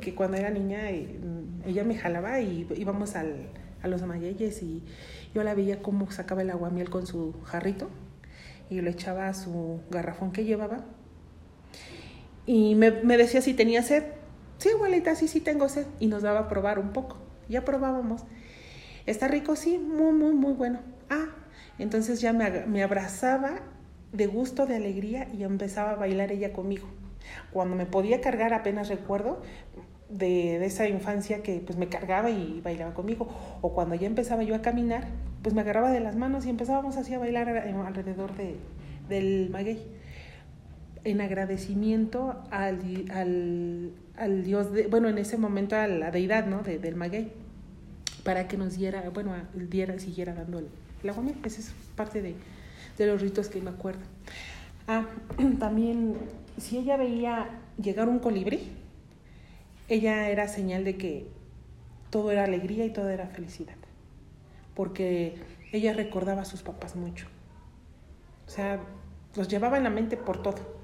que 0.00 0.14
cuando 0.14 0.36
era 0.36 0.50
niña 0.50 0.90
eh, 0.90 1.18
ella 1.66 1.84
me 1.84 1.96
jalaba 1.96 2.40
y 2.40 2.66
íbamos 2.76 3.16
al, 3.16 3.48
a 3.82 3.88
los 3.88 4.02
mayelles 4.02 4.62
y 4.62 4.82
yo 5.34 5.42
la 5.42 5.54
veía 5.54 5.82
cómo 5.82 6.10
sacaba 6.10 6.42
el 6.42 6.50
aguamiel 6.50 6.88
con 6.88 7.06
su 7.06 7.34
jarrito 7.44 7.90
y 8.70 8.80
lo 8.80 8.90
echaba 8.90 9.28
a 9.28 9.34
su 9.34 9.80
garrafón 9.90 10.32
que 10.32 10.44
llevaba. 10.44 10.84
Y 12.46 12.76
me, 12.76 12.90
me 12.90 13.16
decía 13.16 13.42
si 13.42 13.54
tenía 13.54 13.82
sed 13.82 14.04
sí, 14.58 14.68
abuelita, 14.70 15.14
sí, 15.14 15.28
sí 15.28 15.40
tengo 15.40 15.68
sed. 15.68 15.86
Y 15.98 16.08
nos 16.08 16.22
daba 16.22 16.40
a 16.40 16.48
probar 16.48 16.78
un 16.78 16.92
poco. 16.92 17.16
Ya 17.48 17.64
probábamos. 17.64 18.22
¿Está 19.06 19.28
rico? 19.28 19.56
Sí, 19.56 19.78
muy, 19.78 20.12
muy, 20.12 20.34
muy 20.34 20.52
bueno. 20.52 20.80
Ah, 21.08 21.28
entonces 21.78 22.20
ya 22.20 22.32
me, 22.32 22.66
me 22.66 22.82
abrazaba 22.82 23.60
de 24.12 24.26
gusto, 24.26 24.66
de 24.66 24.76
alegría 24.76 25.28
y 25.32 25.44
empezaba 25.44 25.90
a 25.90 25.96
bailar 25.96 26.32
ella 26.32 26.52
conmigo. 26.52 26.86
Cuando 27.52 27.76
me 27.76 27.86
podía 27.86 28.20
cargar, 28.20 28.54
apenas 28.54 28.88
recuerdo 28.88 29.42
de, 30.08 30.58
de, 30.58 30.66
esa 30.66 30.88
infancia 30.88 31.42
que 31.42 31.60
pues 31.64 31.78
me 31.78 31.88
cargaba 31.88 32.30
y 32.30 32.60
bailaba 32.62 32.94
conmigo. 32.94 33.28
O 33.60 33.72
cuando 33.74 33.94
ya 33.94 34.06
empezaba 34.06 34.42
yo 34.42 34.54
a 34.54 34.62
caminar, 34.62 35.08
pues 35.42 35.54
me 35.54 35.60
agarraba 35.60 35.90
de 35.90 36.00
las 36.00 36.16
manos 36.16 36.46
y 36.46 36.50
empezábamos 36.50 36.96
así 36.96 37.14
a 37.14 37.18
bailar 37.18 37.48
alrededor 37.48 38.34
de, 38.36 38.56
del 39.08 39.50
maguey. 39.50 39.82
En 41.04 41.20
agradecimiento 41.20 42.42
al, 42.50 42.80
al, 43.10 43.92
al 44.16 44.44
dios, 44.44 44.72
de, 44.72 44.88
bueno, 44.88 45.08
en 45.08 45.18
ese 45.18 45.38
momento 45.38 45.76
a 45.76 45.86
la 45.86 46.10
deidad, 46.10 46.46
¿no? 46.46 46.62
De, 46.62 46.78
del 46.78 46.96
maguey, 46.96 47.32
para 48.24 48.48
que 48.48 48.56
nos 48.56 48.76
diera, 48.76 49.08
bueno, 49.10 49.32
diera, 49.54 49.98
siguiera 49.98 50.34
dando 50.34 50.58
el, 50.58 50.68
el 51.02 51.10
agua. 51.10 51.24
Esa 51.44 51.60
es 51.60 51.72
parte 51.94 52.20
de, 52.20 52.34
de 52.98 53.06
los 53.06 53.22
ritos 53.22 53.48
que 53.48 53.60
me 53.60 53.70
acuerdo. 53.70 54.00
Ah, 54.86 55.06
también, 55.58 56.16
si 56.58 56.76
ella 56.76 56.96
veía 56.96 57.48
llegar 57.80 58.08
un 58.08 58.18
colibrí, 58.18 58.72
ella 59.88 60.28
era 60.28 60.48
señal 60.48 60.84
de 60.84 60.98
que 60.98 61.26
todo 62.10 62.30
era 62.30 62.44
alegría 62.44 62.84
y 62.84 62.92
todo 62.92 63.08
era 63.08 63.28
felicidad, 63.28 63.76
porque 64.74 65.36
ella 65.72 65.94
recordaba 65.94 66.42
a 66.42 66.44
sus 66.44 66.62
papás 66.62 66.96
mucho. 66.96 67.26
O 68.46 68.50
sea, 68.50 68.80
los 69.36 69.48
llevaba 69.48 69.76
en 69.76 69.84
la 69.84 69.90
mente 69.90 70.16
por 70.16 70.42
todo. 70.42 70.78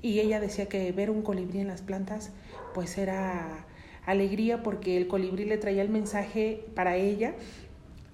Y 0.00 0.20
ella 0.20 0.40
decía 0.40 0.68
que 0.68 0.92
ver 0.92 1.10
un 1.10 1.22
colibrí 1.22 1.58
en 1.58 1.66
las 1.66 1.82
plantas 1.82 2.30
pues 2.72 2.98
era 2.98 3.66
alegría 4.06 4.62
porque 4.62 4.96
el 4.96 5.08
colibrí 5.08 5.44
le 5.44 5.58
traía 5.58 5.82
el 5.82 5.88
mensaje 5.88 6.64
para 6.74 6.96
ella 6.96 7.34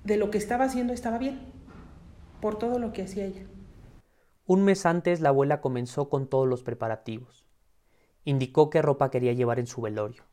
de 0.04 0.16
lo 0.16 0.30
que 0.30 0.38
estaba 0.38 0.64
haciendo 0.64 0.92
estaba 0.92 1.18
bien, 1.18 1.40
por 2.44 2.58
todo 2.58 2.78
lo 2.78 2.92
que 2.92 3.00
hacía 3.00 3.24
ella. 3.24 3.46
Un 4.44 4.64
mes 4.64 4.84
antes 4.84 5.22
la 5.22 5.30
abuela 5.30 5.62
comenzó 5.62 6.10
con 6.10 6.28
todos 6.28 6.46
los 6.46 6.62
preparativos. 6.62 7.46
Indicó 8.22 8.68
qué 8.68 8.82
ropa 8.82 9.10
quería 9.10 9.32
llevar 9.32 9.58
en 9.58 9.66
su 9.66 9.80
velorio. 9.80 10.24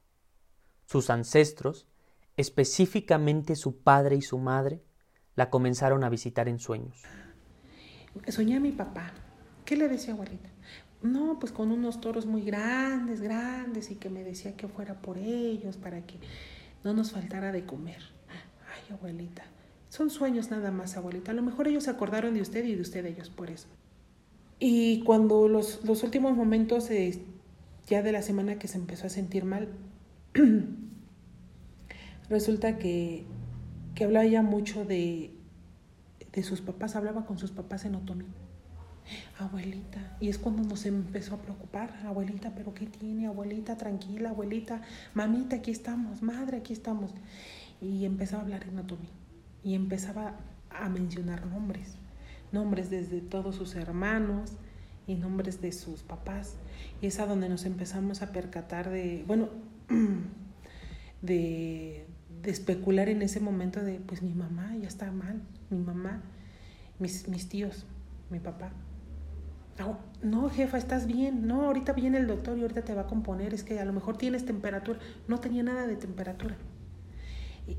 Sus 0.86 1.10
ancestros, 1.10 1.88
específicamente 2.36 3.56
su 3.56 3.78
padre 3.78 4.18
y 4.18 4.22
su 4.22 4.40
madre, 4.40 4.84
la 5.36 5.50
comenzaron 5.50 6.04
a 6.04 6.10
visitar 6.10 6.50
en 6.50 6.60
sueños. 6.60 7.02
Soñé 8.28 8.58
a 8.58 8.60
mi 8.60 8.74
papá. 8.74 9.14
¿Qué 9.64 9.78
le 9.78 9.88
decía 9.88 10.14
abuelita? 10.14 10.50
no, 11.02 11.40
pues 11.40 11.54
con 11.54 11.72
unos 11.72 12.02
toros 12.02 12.26
muy 12.26 12.42
grandes, 12.42 13.22
grandes, 13.22 13.90
y 13.90 13.96
que 13.96 14.10
me 14.10 14.26
decía 14.26 14.58
que 14.58 14.68
fuera 14.68 15.02
por 15.02 15.18
ellos 15.18 15.78
para 15.78 16.06
que 16.06 16.20
no 16.84 16.94
nos 16.94 17.14
faltara 17.14 17.54
de 17.54 17.66
comer. 17.66 18.02
Ay, 18.28 18.96
abuelita, 18.96 19.46
son 19.92 20.10
sueños 20.10 20.50
nada 20.52 20.72
más, 20.72 20.96
abuelita. 20.96 21.32
A 21.32 21.34
lo 21.34 21.42
mejor 21.42 21.68
ellos 21.68 21.84
se 21.84 21.90
acordaron 21.90 22.34
de 22.34 22.42
usted 22.42 22.64
y 22.64 22.76
de 22.76 22.82
usted 22.82 23.06
ellos 23.06 23.30
por 23.30 23.50
eso. 23.50 23.68
Y 24.58 25.04
cuando 25.04 25.50
los, 25.50 25.84
los 25.84 26.04
últimos 26.04 26.38
momentos 26.38 26.90
ya 27.88 28.02
de 28.02 28.12
la 28.14 28.22
semana 28.22 28.58
que 28.58 28.70
se 28.70 28.78
empezó 28.78 29.08
a 29.08 29.10
sentir 29.10 29.44
mal, 29.44 29.68
resulta 32.30 32.78
que, 32.78 33.26
que 33.94 34.06
hablaba 34.06 34.26
ya 34.26 34.42
mucho 34.42 34.86
de, 34.86 35.32
de 36.32 36.44
sus 36.44 36.62
papás, 36.62 36.96
hablaba 36.96 37.26
con 37.26 37.38
sus 37.38 37.52
papás 37.52 37.84
en 37.84 37.96
otomí 37.96 38.24
abuelita. 39.40 40.16
Y 40.22 40.30
es 40.30 40.38
cuando 40.38 40.64
nos 40.64 40.86
empezó 40.86 41.36
a 41.36 41.42
preocupar, 41.42 42.00
abuelita, 42.06 42.54
pero 42.56 42.74
¿qué 42.74 42.86
tiene? 42.86 43.28
Abuelita, 43.28 43.76
tranquila, 43.76 44.30
abuelita, 44.30 44.84
mamita, 45.16 45.58
aquí 45.58 45.72
estamos, 45.72 46.22
madre, 46.22 46.60
aquí 46.60 46.72
estamos. 46.72 47.12
Y 47.82 48.06
empezaba 48.06 48.44
a 48.44 48.46
hablar 48.46 48.64
en 48.64 48.70
anatomía 48.70 49.21
y 49.64 49.76
empezaba 49.76 50.36
a 50.70 50.90
mencionar 50.90 51.46
nombres, 51.46 51.96
nombres 52.52 52.90
desde 52.90 53.22
todos 53.22 53.56
sus 53.56 53.76
hermanos 53.76 54.52
y 55.08 55.16
nombres 55.16 55.62
de 55.62 55.72
sus 55.72 56.04
papás. 56.04 56.56
Y 57.02 57.08
es 57.08 57.20
a 57.20 57.26
donde 57.26 57.50
nos 57.50 57.66
empezamos 57.66 58.22
a 58.22 58.32
percatar 58.32 58.90
de, 58.90 59.24
bueno, 59.28 59.50
de, 61.22 62.06
especular 62.44 63.10
en 63.10 63.22
ese 63.22 63.40
momento 63.40 63.84
de, 63.84 64.00
pues 64.00 64.24
mi 64.24 64.34
mamá 64.34 64.76
ya 64.78 64.88
está 64.88 65.12
mal, 65.12 65.42
mi 65.70 65.78
mamá, 65.78 66.22
mis, 66.98 67.28
mis 67.28 67.48
tíos, 67.50 67.86
mi 68.30 68.40
papá. 68.40 68.72
No, 70.22 70.50
jefa, 70.50 70.78
estás 70.78 71.08
bien. 71.08 71.48
No, 71.48 71.64
ahorita 71.64 71.94
viene 71.94 72.18
el 72.18 72.28
doctor 72.28 72.58
y 72.58 72.62
ahorita 72.62 72.84
te 72.84 72.94
va 72.94 73.02
a 73.02 73.08
componer. 73.08 73.54
Es 73.54 73.64
que 73.64 73.80
a 73.80 73.86
lo 73.86 73.94
mejor 73.94 74.18
tienes 74.18 74.46
temperatura. 74.46 75.00
No 75.28 75.40
tenía 75.40 75.64
nada 75.64 75.88
de 75.88 75.96
temperatura. 75.96 76.56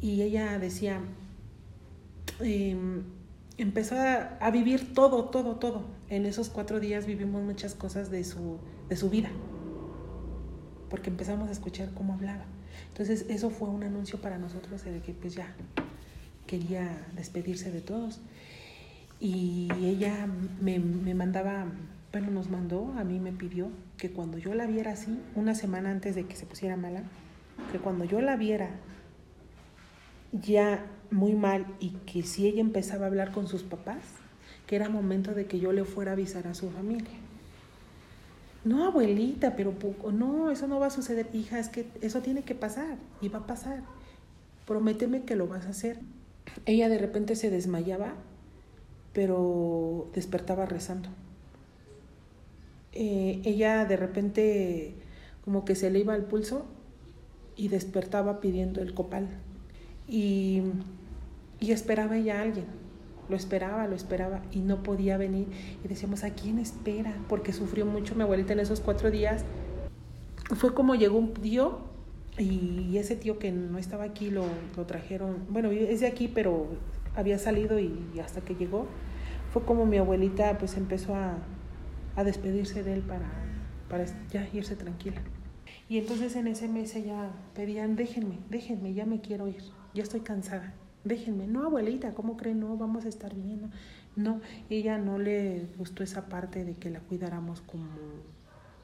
Y, 0.00 0.22
ella 0.22 0.58
decía, 0.58 1.00
em, 2.42 3.02
empezó 3.58 3.96
a, 3.96 4.50
vivir 4.50 4.94
todo, 4.94 5.26
todo, 5.26 5.56
todo. 5.56 5.84
En 6.08 6.26
esos 6.26 6.48
cuatro 6.48 6.80
días 6.80 7.06
vivimos 7.06 7.42
muchas 7.42 7.74
cosas 7.74 8.10
de 8.10 8.24
su, 8.24 8.58
de 8.88 8.96
su 8.96 9.10
vida, 9.10 9.30
porque 10.90 11.10
empezamos 11.10 11.48
a 11.48 11.52
escuchar 11.52 11.92
cómo 11.94 12.14
hablaba. 12.14 12.44
Entonces 12.88 13.26
eso 13.28 13.50
fue 13.50 13.68
un 13.68 13.84
anuncio 13.84 14.20
para 14.20 14.38
nosotros 14.38 14.84
de 14.84 15.00
que 15.00 15.12
pues 15.14 15.34
ya 15.34 15.54
quería 16.46 17.06
despedirse 17.14 17.70
de 17.70 17.80
todos. 17.80 18.20
Y 19.20 19.68
ella 19.82 20.26
me, 20.60 20.78
me 20.80 21.14
mandaba, 21.14 21.66
bueno, 22.10 22.30
nos 22.30 22.50
mandó, 22.50 22.92
a 22.98 23.04
mí 23.04 23.20
me 23.20 23.32
pidió 23.32 23.70
que 23.96 24.10
cuando 24.10 24.36
yo 24.36 24.52
la 24.52 24.66
viera 24.66 24.92
así, 24.92 25.18
una 25.36 25.54
semana 25.54 25.90
antes 25.90 26.16
de 26.16 26.26
que 26.26 26.34
se 26.34 26.44
pusiera 26.44 26.76
mala, 26.76 27.04
que 27.70 27.78
cuando 27.78 28.04
yo 28.04 28.20
la 28.20 28.36
viera 28.36 28.70
ya 30.32 30.84
muy 31.12 31.34
mal 31.34 31.66
y 31.80 31.90
que 32.06 32.22
si 32.22 32.46
ella 32.46 32.60
empezaba 32.60 33.04
a 33.04 33.08
hablar 33.08 33.32
con 33.32 33.46
sus 33.46 33.62
papás, 33.62 34.02
que 34.66 34.76
era 34.76 34.88
momento 34.88 35.34
de 35.34 35.46
que 35.46 35.60
yo 35.60 35.72
le 35.72 35.84
fuera 35.84 36.12
a 36.12 36.14
avisar 36.14 36.46
a 36.46 36.54
su 36.54 36.70
familia. 36.70 37.18
No, 38.64 38.84
abuelita, 38.84 39.56
pero 39.56 39.74
no, 40.12 40.50
eso 40.50 40.68
no 40.68 40.78
va 40.78 40.86
a 40.86 40.90
suceder, 40.90 41.28
hija, 41.32 41.58
es 41.58 41.68
que 41.68 41.86
eso 42.00 42.20
tiene 42.20 42.42
que 42.42 42.54
pasar 42.54 42.96
y 43.20 43.28
va 43.28 43.40
a 43.40 43.46
pasar. 43.46 43.82
Prométeme 44.66 45.22
que 45.24 45.34
lo 45.34 45.48
vas 45.48 45.66
a 45.66 45.70
hacer. 45.70 45.98
Ella 46.64 46.88
de 46.88 46.98
repente 46.98 47.34
se 47.34 47.50
desmayaba, 47.50 48.14
pero 49.12 50.08
despertaba 50.14 50.64
rezando. 50.66 51.08
Eh, 52.92 53.40
ella 53.44 53.84
de 53.84 53.96
repente 53.96 54.94
como 55.44 55.64
que 55.64 55.74
se 55.74 55.90
le 55.90 55.98
iba 55.98 56.14
el 56.14 56.24
pulso 56.24 56.66
y 57.56 57.68
despertaba 57.68 58.40
pidiendo 58.40 58.80
el 58.80 58.94
copal. 58.94 59.28
Y 60.06 60.62
y 61.62 61.70
esperaba 61.70 62.16
ella 62.16 62.40
a 62.40 62.42
alguien. 62.42 62.66
Lo 63.28 63.36
esperaba, 63.36 63.86
lo 63.86 63.94
esperaba 63.94 64.42
y 64.50 64.58
no 64.58 64.82
podía 64.82 65.16
venir. 65.16 65.46
Y 65.84 65.88
decíamos, 65.88 66.24
¿a 66.24 66.30
quién 66.30 66.58
espera? 66.58 67.14
Porque 67.28 67.52
sufrió 67.52 67.86
mucho 67.86 68.16
mi 68.16 68.22
abuelita 68.22 68.52
en 68.52 68.60
esos 68.60 68.80
cuatro 68.80 69.10
días. 69.12 69.44
Fue 70.56 70.74
como 70.74 70.96
llegó 70.96 71.18
un 71.18 71.32
tío 71.32 71.78
y 72.36 72.96
ese 72.98 73.14
tío 73.14 73.38
que 73.38 73.52
no 73.52 73.78
estaba 73.78 74.04
aquí 74.04 74.30
lo, 74.30 74.44
lo 74.76 74.86
trajeron. 74.86 75.46
Bueno, 75.50 75.70
es 75.70 76.00
de 76.00 76.08
aquí, 76.08 76.26
pero 76.26 76.66
había 77.14 77.38
salido 77.38 77.78
y, 77.78 77.96
hasta 78.22 78.40
que 78.40 78.54
llegó 78.54 78.86
fue 79.52 79.62
como 79.64 79.84
mi 79.84 79.98
abuelita 79.98 80.56
pues 80.56 80.78
empezó 80.78 81.14
a, 81.14 81.36
a 82.16 82.24
despedirse 82.24 82.82
de 82.82 82.94
él 82.94 83.02
para, 83.02 83.30
para 83.88 84.04
ya 84.30 84.48
irse 84.52 84.74
tranquila. 84.74 85.20
Y 85.88 85.98
entonces 85.98 86.34
en 86.36 86.48
ese 86.48 86.68
mes 86.68 86.96
ella 86.96 87.30
pedían, 87.54 87.94
déjenme, 87.94 88.38
déjenme, 88.48 88.94
ya 88.94 89.04
me 89.04 89.20
quiero 89.20 89.46
ir, 89.46 89.62
ya 89.94 90.02
estoy 90.02 90.20
cansada 90.20 90.74
déjenme, 91.04 91.46
no 91.46 91.64
abuelita, 91.64 92.12
¿cómo 92.14 92.36
creen? 92.36 92.60
No, 92.60 92.76
vamos 92.76 93.04
a 93.04 93.08
estar 93.08 93.34
bien. 93.34 93.70
No, 94.14 94.40
ella 94.68 94.98
no 94.98 95.18
le 95.18 95.66
gustó 95.78 96.02
esa 96.02 96.26
parte 96.26 96.64
de 96.64 96.74
que 96.74 96.90
la 96.90 97.00
cuidáramos 97.00 97.62
como, 97.62 97.88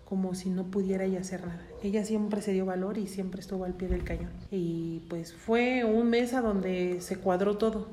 como 0.05 0.35
si 0.35 0.49
no 0.49 0.65
pudiera 0.65 1.05
ella 1.05 1.21
hacer 1.21 1.47
nada. 1.47 1.63
Ella 1.83 2.05
siempre 2.05 2.41
se 2.41 2.53
dio 2.53 2.65
valor 2.65 2.99
y 2.99 3.07
siempre 3.07 3.41
estuvo 3.41 3.65
al 3.65 3.75
pie 3.75 3.89
del 3.89 4.05
cañón. 4.05 4.31
Y 4.51 5.01
pues 5.11 5.35
fue 5.35 5.85
un 5.85 6.09
mes 6.09 6.33
a 6.33 6.41
donde 6.41 7.01
se 7.01 7.17
cuadró 7.17 7.59
todo. 7.59 7.89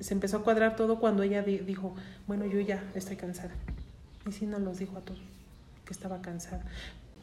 se 0.00 0.14
empezó 0.14 0.38
a 0.38 0.42
cuadrar 0.42 0.76
todo 0.76 0.98
cuando 0.98 1.22
ella 1.22 1.42
dijo, 1.42 1.94
bueno, 2.26 2.46
yo 2.46 2.60
ya 2.60 2.82
estoy 2.94 3.16
cansada. 3.16 3.52
Y 4.26 4.32
sí 4.32 4.46
nos 4.46 4.62
los 4.62 4.78
dijo 4.78 4.96
a 4.96 5.00
todos, 5.00 5.20
que 5.84 5.92
estaba 5.92 6.22
cansada. 6.22 6.64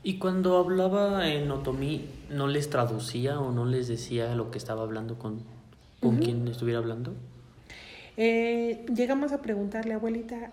Y 0.01 0.17
cuando 0.17 0.57
hablaba 0.57 1.27
en 1.27 1.51
otomí, 1.51 2.05
¿no 2.29 2.47
les 2.47 2.69
traducía 2.69 3.39
o 3.39 3.51
no 3.51 3.65
les 3.65 3.87
decía 3.87 4.33
lo 4.33 4.49
que 4.49 4.57
estaba 4.57 4.83
hablando 4.83 5.19
con, 5.19 5.41
con 5.99 6.17
quien 6.19 6.47
estuviera 6.47 6.79
hablando? 6.79 7.13
Eh, 8.15 8.85
llegamos 8.95 9.33
a 9.33 9.41
preguntarle, 9.41 9.93
abuelita, 9.93 10.51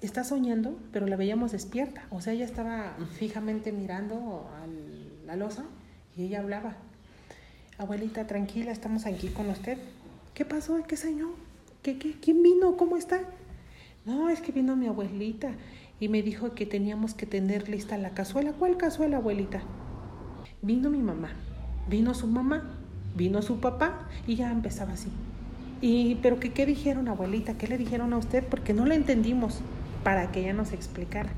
¿está 0.00 0.24
soñando? 0.24 0.76
Pero 0.92 1.06
la 1.06 1.16
veíamos 1.16 1.52
despierta. 1.52 2.06
O 2.10 2.20
sea, 2.20 2.32
ella 2.32 2.44
estaba 2.44 2.96
fijamente 3.18 3.70
mirando 3.70 4.48
a 4.54 5.26
la 5.26 5.36
losa 5.36 5.64
y 6.16 6.24
ella 6.24 6.40
hablaba. 6.40 6.76
Abuelita, 7.78 8.26
tranquila, 8.26 8.72
estamos 8.72 9.06
aquí 9.06 9.28
con 9.28 9.48
usted. 9.48 9.78
¿Qué 10.34 10.44
pasó? 10.44 10.82
¿Qué 10.88 10.96
soñó? 10.96 11.30
¿Qué, 11.82 11.98
qué, 11.98 12.14
¿Quién 12.20 12.42
vino? 12.42 12.76
¿Cómo 12.76 12.96
está? 12.96 13.20
No, 14.04 14.28
es 14.28 14.40
que 14.40 14.50
vino 14.50 14.74
mi 14.74 14.88
abuelita 14.88 15.52
y 16.00 16.08
me 16.08 16.22
dijo 16.22 16.54
que 16.54 16.66
teníamos 16.66 17.14
que 17.14 17.26
tener 17.26 17.68
lista 17.68 17.98
la 17.98 18.10
cazuela. 18.10 18.52
¿Cuál 18.52 18.76
cazuela, 18.76 19.16
abuelita? 19.16 19.62
Vino 20.62 20.90
mi 20.90 20.98
mamá, 20.98 21.30
vino 21.88 22.14
su 22.14 22.26
mamá, 22.26 22.78
vino 23.16 23.42
su 23.42 23.60
papá 23.60 24.08
y 24.26 24.36
ya 24.36 24.50
empezaba 24.50 24.92
así. 24.92 25.08
Y, 25.80 26.16
pero 26.16 26.40
¿qué 26.40 26.66
dijeron, 26.66 27.08
abuelita? 27.08 27.56
¿Qué 27.56 27.68
le 27.68 27.78
dijeron 27.78 28.12
a 28.12 28.18
usted? 28.18 28.44
Porque 28.44 28.74
no 28.74 28.84
le 28.84 28.94
entendimos 28.94 29.60
para 30.02 30.30
que 30.32 30.40
ella 30.40 30.52
nos 30.52 30.72
explicara. 30.72 31.30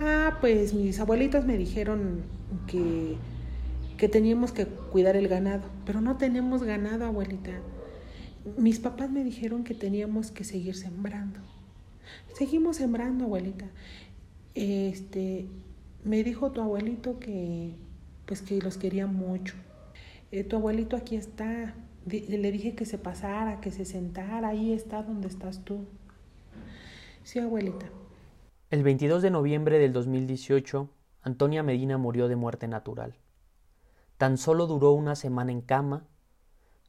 Ah, 0.00 0.38
pues 0.40 0.74
mis 0.74 0.98
abuelitos 1.00 1.44
me 1.44 1.56
dijeron 1.56 2.22
que, 2.66 3.16
que 3.96 4.08
teníamos 4.08 4.52
que 4.52 4.66
cuidar 4.66 5.16
el 5.16 5.28
ganado, 5.28 5.62
pero 5.86 6.00
no 6.00 6.16
tenemos 6.16 6.62
ganado, 6.62 7.04
abuelita. 7.04 7.52
Mis 8.58 8.78
papás 8.78 9.10
me 9.10 9.24
dijeron 9.24 9.64
que 9.64 9.74
teníamos 9.74 10.30
que 10.30 10.44
seguir 10.44 10.74
sembrando. 10.76 11.40
Seguimos 12.34 12.76
sembrando, 12.76 13.24
abuelita. 13.24 13.66
Este, 14.54 15.48
me 16.04 16.22
dijo 16.22 16.52
tu 16.52 16.60
abuelito 16.60 17.18
que, 17.18 17.74
pues 18.26 18.42
que 18.42 18.60
los 18.60 18.76
quería 18.76 19.06
mucho. 19.06 19.54
Eh, 20.30 20.44
tu 20.44 20.56
abuelito 20.56 20.96
aquí 20.96 21.16
está. 21.16 21.74
le 22.06 22.52
dije 22.52 22.74
que 22.74 22.84
se 22.84 22.98
pasara, 22.98 23.60
que 23.60 23.70
se 23.70 23.84
sentara. 23.84 24.48
Ahí 24.48 24.72
está 24.72 25.02
donde 25.02 25.28
estás 25.28 25.64
tú. 25.64 25.86
Sí, 27.22 27.38
abuelita. 27.38 27.86
El 28.70 28.82
22 28.82 29.22
de 29.22 29.30
noviembre 29.30 29.78
del 29.78 29.92
2018, 29.92 30.90
Antonia 31.22 31.62
Medina 31.62 31.96
murió 31.96 32.28
de 32.28 32.36
muerte 32.36 32.68
natural. 32.68 33.14
Tan 34.18 34.36
solo 34.36 34.66
duró 34.66 34.92
una 34.92 35.16
semana 35.16 35.52
en 35.52 35.60
cama, 35.60 36.06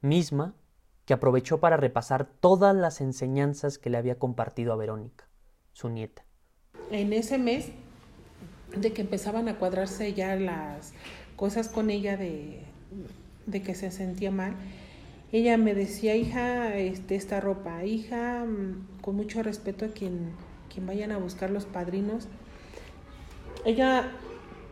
misma 0.01 0.55
que 1.05 1.13
aprovechó 1.13 1.59
para 1.59 1.77
repasar 1.77 2.25
todas 2.25 2.75
las 2.75 3.01
enseñanzas 3.01 3.77
que 3.77 3.89
le 3.89 3.97
había 3.97 4.17
compartido 4.17 4.73
a 4.73 4.75
Verónica, 4.75 5.27
su 5.71 5.89
nieta. 5.89 6.25
En 6.91 7.13
ese 7.13 7.37
mes 7.37 7.69
de 8.75 8.91
que 8.91 9.01
empezaban 9.01 9.47
a 9.47 9.57
cuadrarse 9.57 10.13
ya 10.13 10.35
las 10.35 10.93
cosas 11.35 11.69
con 11.69 11.89
ella 11.89 12.17
de, 12.17 12.63
que 13.51 13.75
se 13.75 13.91
sentía 13.91 14.31
mal, 14.31 14.55
ella 15.31 15.57
me 15.57 15.75
decía, 15.75 16.15
hija, 16.15 16.75
este, 16.75 17.15
esta 17.15 17.39
ropa, 17.39 17.83
hija, 17.83 18.45
mm, 18.45 19.01
con 19.01 19.15
mucho 19.15 19.43
respeto 19.43 19.85
a 19.85 19.89
quien 19.89 20.33
vayan 20.81 21.11
a 21.11 21.17
buscar 21.17 21.49
los 21.51 21.65
padrinos. 21.65 22.27
Ella 23.63 24.11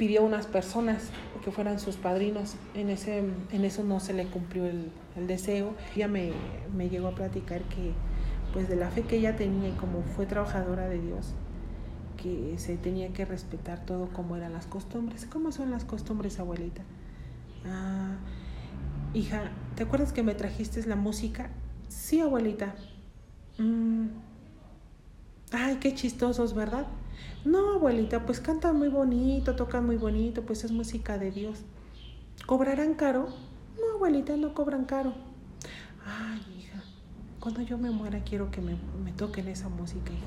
pidió 0.04 0.22
unas 0.22 0.48
personas 0.48 1.12
que 1.46 1.52
fueran 1.52 1.80
sus 1.80 1.96
padrinos. 1.96 2.56
En, 2.74 2.89
ese, 2.89 3.20
en 3.52 3.63
eso 3.63 3.86
no 3.86 4.02
se 4.02 4.12
le 4.12 4.26
cumplió 4.26 4.66
el, 4.66 4.92
deseo. 5.28 5.76
Ella 5.96 6.10
me, 6.10 6.34
me, 6.76 6.89
llegó 6.89 7.08
a 7.08 7.16
platicar 7.16 7.62
que, 7.62 7.94
pues 8.52 8.68
de 8.68 8.76
la 8.76 8.89
fe 8.89 9.04
que 9.04 9.16
ella 9.16 9.38
tenía 9.38 9.70
y 9.70 9.72
como 9.72 10.02
fue 10.02 10.26
trabajadora 10.26 10.89
de 10.89 11.00
Dios, 11.00 11.34
que 12.22 12.56
se 12.58 12.76
tenía 12.76 13.13
que 13.13 13.24
respetar 13.24 13.86
todo 13.86 14.10
como 14.10 14.36
eran 14.36 14.52
las 14.52 14.66
costumbres. 14.66 15.26
¿Cómo 15.26 15.54
son 15.54 15.72
las 15.72 15.86
costumbres, 15.86 16.38
abuelita? 16.38 16.82
Ah, 17.66 18.18
hija, 19.13 19.52
¿te 19.76 19.84
acuerdas 19.84 20.12
que 20.12 20.22
me 20.22 20.36
trajiste 20.36 20.86
la 20.86 20.98
música? 20.98 21.50
Sí, 21.88 22.20
abuelita. 22.20 22.76
Mm. 23.58 24.08
Ay, 25.54 25.78
qué 25.80 25.96
chistosos, 25.96 26.54
¿verdad? 26.54 26.88
No, 27.45 27.73
abuelita, 27.73 28.26
pues 28.26 28.39
cantan 28.39 28.78
muy 28.78 28.88
bonito, 28.88 29.56
tocan 29.56 29.86
muy 29.86 29.97
bonito, 29.97 30.43
pues 30.43 30.63
es 30.63 30.71
música 30.71 31.17
de 31.17 31.32
Dios. 31.32 31.60
¿Cobrarán 32.45 32.93
caro? 32.93 33.28
No, 33.80 33.95
abuelita, 33.95 34.36
no 34.38 34.54
cobran 34.54 34.86
caro. 34.86 35.13
Ay, 36.06 36.41
hija, 36.58 36.84
cuando 37.39 37.62
yo 37.62 37.78
me 37.78 37.91
muera 37.91 38.23
quiero 38.23 38.52
que 38.52 38.62
me, 38.62 38.78
toquen 39.17 39.47
esa 39.47 39.69
música, 39.69 40.12
hija. 40.12 40.26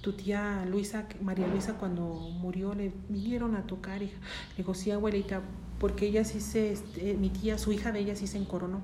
Tu 0.00 0.12
tía 0.12 0.64
Luisa, 0.68 1.06
María 1.20 1.48
Luisa, 1.48 1.78
cuando 1.78 2.04
murió, 2.04 2.74
le 2.74 2.92
vinieron 3.08 3.56
a 3.56 3.66
tocar, 3.66 4.02
hija. 4.02 4.18
Le 4.50 4.58
digo, 4.58 4.74
sí, 4.74 4.90
abuelita, 4.90 5.42
porque 5.80 6.06
ella 6.06 6.24
sí 6.24 6.40
se, 6.40 6.72
este, 6.72 7.14
mi 7.14 7.30
tía, 7.30 7.58
su 7.58 7.72
hija 7.72 7.90
de 7.90 8.00
ella 8.00 8.14
sí 8.14 8.26
se 8.26 8.38
encoronó. 8.38 8.80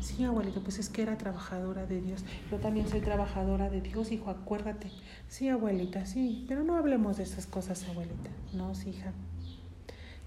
Sí, 0.00 0.24
abuelita, 0.24 0.60
pues 0.60 0.78
es 0.78 0.88
que 0.88 1.02
era 1.02 1.18
trabajadora 1.18 1.84
de 1.86 2.00
Dios. 2.00 2.24
Yo 2.50 2.56
también 2.58 2.88
soy 2.88 3.00
trabajadora 3.00 3.68
de 3.68 3.82
Dios, 3.82 4.10
hijo, 4.12 4.30
acuérdate. 4.30 4.90
Sí, 5.28 5.48
abuelita, 5.48 6.06
sí, 6.06 6.44
pero 6.48 6.64
no 6.64 6.76
hablemos 6.76 7.18
de 7.18 7.24
esas 7.24 7.46
cosas, 7.46 7.86
abuelita. 7.88 8.30
No, 8.54 8.74
sí, 8.74 8.90
hija. 8.90 9.12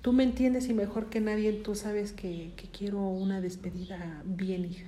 Tú 0.01 0.13
me 0.13 0.23
entiendes 0.23 0.67
y 0.69 0.73
mejor 0.73 1.09
que 1.09 1.21
nadie 1.21 1.53
tú 1.53 1.75
sabes 1.75 2.11
que, 2.11 2.53
que 2.55 2.67
quiero 2.67 2.99
una 2.99 3.41
despedida 3.41 4.21
bien, 4.25 4.65
hija. 4.65 4.87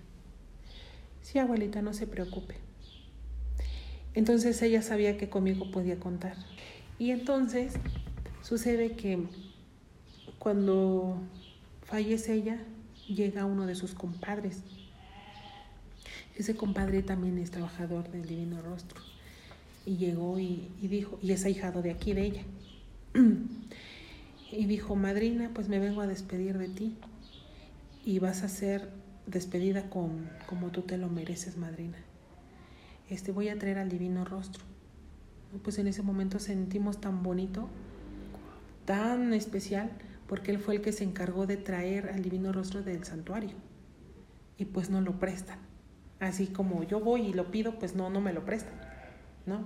Sí, 1.21 1.39
abuelita, 1.39 1.81
no 1.81 1.93
se 1.93 2.05
preocupe. 2.05 2.55
Entonces 4.13 4.61
ella 4.61 4.81
sabía 4.81 5.17
que 5.17 5.29
conmigo 5.29 5.71
podía 5.71 5.99
contar. 5.99 6.35
Y 6.99 7.11
entonces 7.11 7.73
sucede 8.43 8.91
que 8.91 9.25
cuando 10.37 11.17
fallece 11.83 12.33
ella, 12.33 12.59
llega 13.07 13.45
uno 13.45 13.65
de 13.65 13.75
sus 13.75 13.93
compadres 13.93 14.63
Ese 16.35 16.55
compadre 16.55 17.01
también 17.03 17.37
es 17.37 17.51
trabajador 17.51 18.09
del 18.11 18.25
Divino 18.25 18.61
Rostro. 18.61 19.01
Y 19.85 19.97
llegó 19.97 20.39
y, 20.39 20.69
dijo, 20.81 21.17
y 21.21 21.31
es 21.31 21.45
ahijado 21.45 21.81
de 21.81 21.91
aquí, 21.91 22.13
de 22.13 22.25
ella. 22.25 22.43
y 24.51 24.65
dijo, 24.65 24.95
madrina, 24.95 25.51
pues 25.53 25.69
me 25.69 25.79
vengo 25.79 26.01
a 26.01 26.07
despedir 26.07 26.57
de 26.57 26.67
ti. 26.67 26.97
Y 28.03 28.19
vas 28.19 28.43
a 28.43 28.49
ser 28.49 28.89
despedida 29.27 29.89
con, 29.89 30.29
como 30.47 30.71
tú 30.71 30.81
te 30.81 30.97
lo 30.97 31.07
mereces, 31.07 31.57
madrina. 31.57 31.97
Este, 33.09 33.31
voy 33.31 33.49
a 33.49 33.57
traer 33.57 33.77
al 33.77 33.89
Divino 33.89 34.25
Rostro. 34.25 34.63
Pues 35.63 35.77
en 35.79 35.87
ese 35.87 36.01
momento 36.01 36.39
sentimos 36.39 36.99
tan 36.99 37.23
bonito, 37.23 37.69
tan 38.85 39.33
especial, 39.33 39.91
porque 40.27 40.51
él 40.51 40.59
fue 40.59 40.75
el 40.75 40.81
que 40.81 40.91
se 40.91 41.03
encargó 41.03 41.45
de 41.45 41.57
traer 41.57 42.09
al 42.09 42.21
Divino 42.21 42.51
Rostro 42.51 42.81
del 42.81 43.03
santuario. 43.03 43.55
Y 44.57 44.65
pues 44.65 44.89
no 44.89 45.01
lo 45.01 45.19
prestan 45.19 45.59
Así 46.19 46.47
como 46.47 46.83
yo 46.83 46.99
voy 46.99 47.27
y 47.27 47.33
lo 47.33 47.51
pido, 47.51 47.77
pues 47.77 47.95
no, 47.95 48.09
no 48.09 48.21
me 48.21 48.31
lo 48.31 48.45
prestan, 48.45 48.73
¿no? 49.45 49.63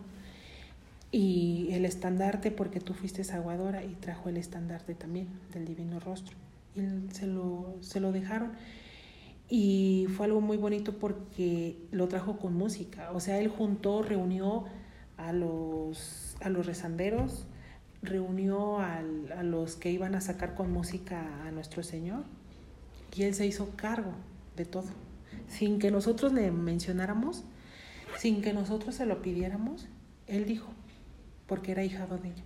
Y 1.11 1.69
el 1.71 1.85
estandarte, 1.85 2.51
porque 2.51 2.79
tú 2.79 2.93
fuiste 2.93 3.21
aguadora 3.31 3.83
y 3.83 3.93
trajo 3.95 4.29
el 4.29 4.37
estandarte 4.37 4.95
también 4.95 5.27
del 5.53 5.65
Divino 5.65 5.99
Rostro. 5.99 6.35
Y 6.75 6.81
se 7.13 7.27
lo, 7.27 7.77
se 7.81 7.99
lo 7.99 8.11
dejaron. 8.11 8.53
Y 9.47 10.07
fue 10.15 10.25
algo 10.25 10.41
muy 10.41 10.57
bonito 10.57 10.97
porque 10.97 11.77
lo 11.91 12.07
trajo 12.07 12.37
con 12.37 12.53
música. 12.55 13.11
O 13.11 13.19
sea, 13.19 13.39
él 13.39 13.47
juntó, 13.47 14.03
reunió 14.03 14.65
a 15.17 15.33
los, 15.33 16.35
a 16.41 16.49
los 16.49 16.65
rezanderos, 16.65 17.45
reunió 18.01 18.79
a 18.79 19.01
los 19.43 19.75
que 19.75 19.91
iban 19.91 20.15
a 20.15 20.21
sacar 20.21 20.55
con 20.55 20.71
música 20.71 21.45
a 21.45 21.51
nuestro 21.51 21.83
Señor. 21.83 22.23
Y 23.15 23.23
él 23.23 23.33
se 23.33 23.45
hizo 23.45 23.75
cargo 23.75 24.13
de 24.55 24.65
todo 24.65 24.89
sin 25.49 25.79
que 25.79 25.91
nosotros 25.91 26.31
le 26.31 26.51
mencionáramos, 26.51 27.43
sin 28.17 28.41
que 28.41 28.53
nosotros 28.53 28.95
se 28.95 29.05
lo 29.05 29.21
pidiéramos, 29.21 29.87
él 30.27 30.45
dijo, 30.45 30.69
porque 31.47 31.71
era 31.71 31.83
hijado 31.83 32.17
de 32.17 32.29
ella, 32.29 32.43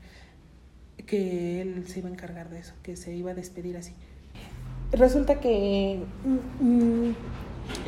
que 1.06 1.62
él 1.62 1.86
se 1.88 2.00
iba 2.00 2.10
a 2.10 2.12
encargar 2.12 2.50
de 2.50 2.60
eso, 2.60 2.74
que 2.82 2.96
se 2.96 3.14
iba 3.14 3.32
a 3.32 3.34
despedir 3.34 3.78
así. 3.78 3.94
Resulta 4.92 5.40
que 5.40 6.04
mm, 6.60 6.66
mm, 6.66 7.16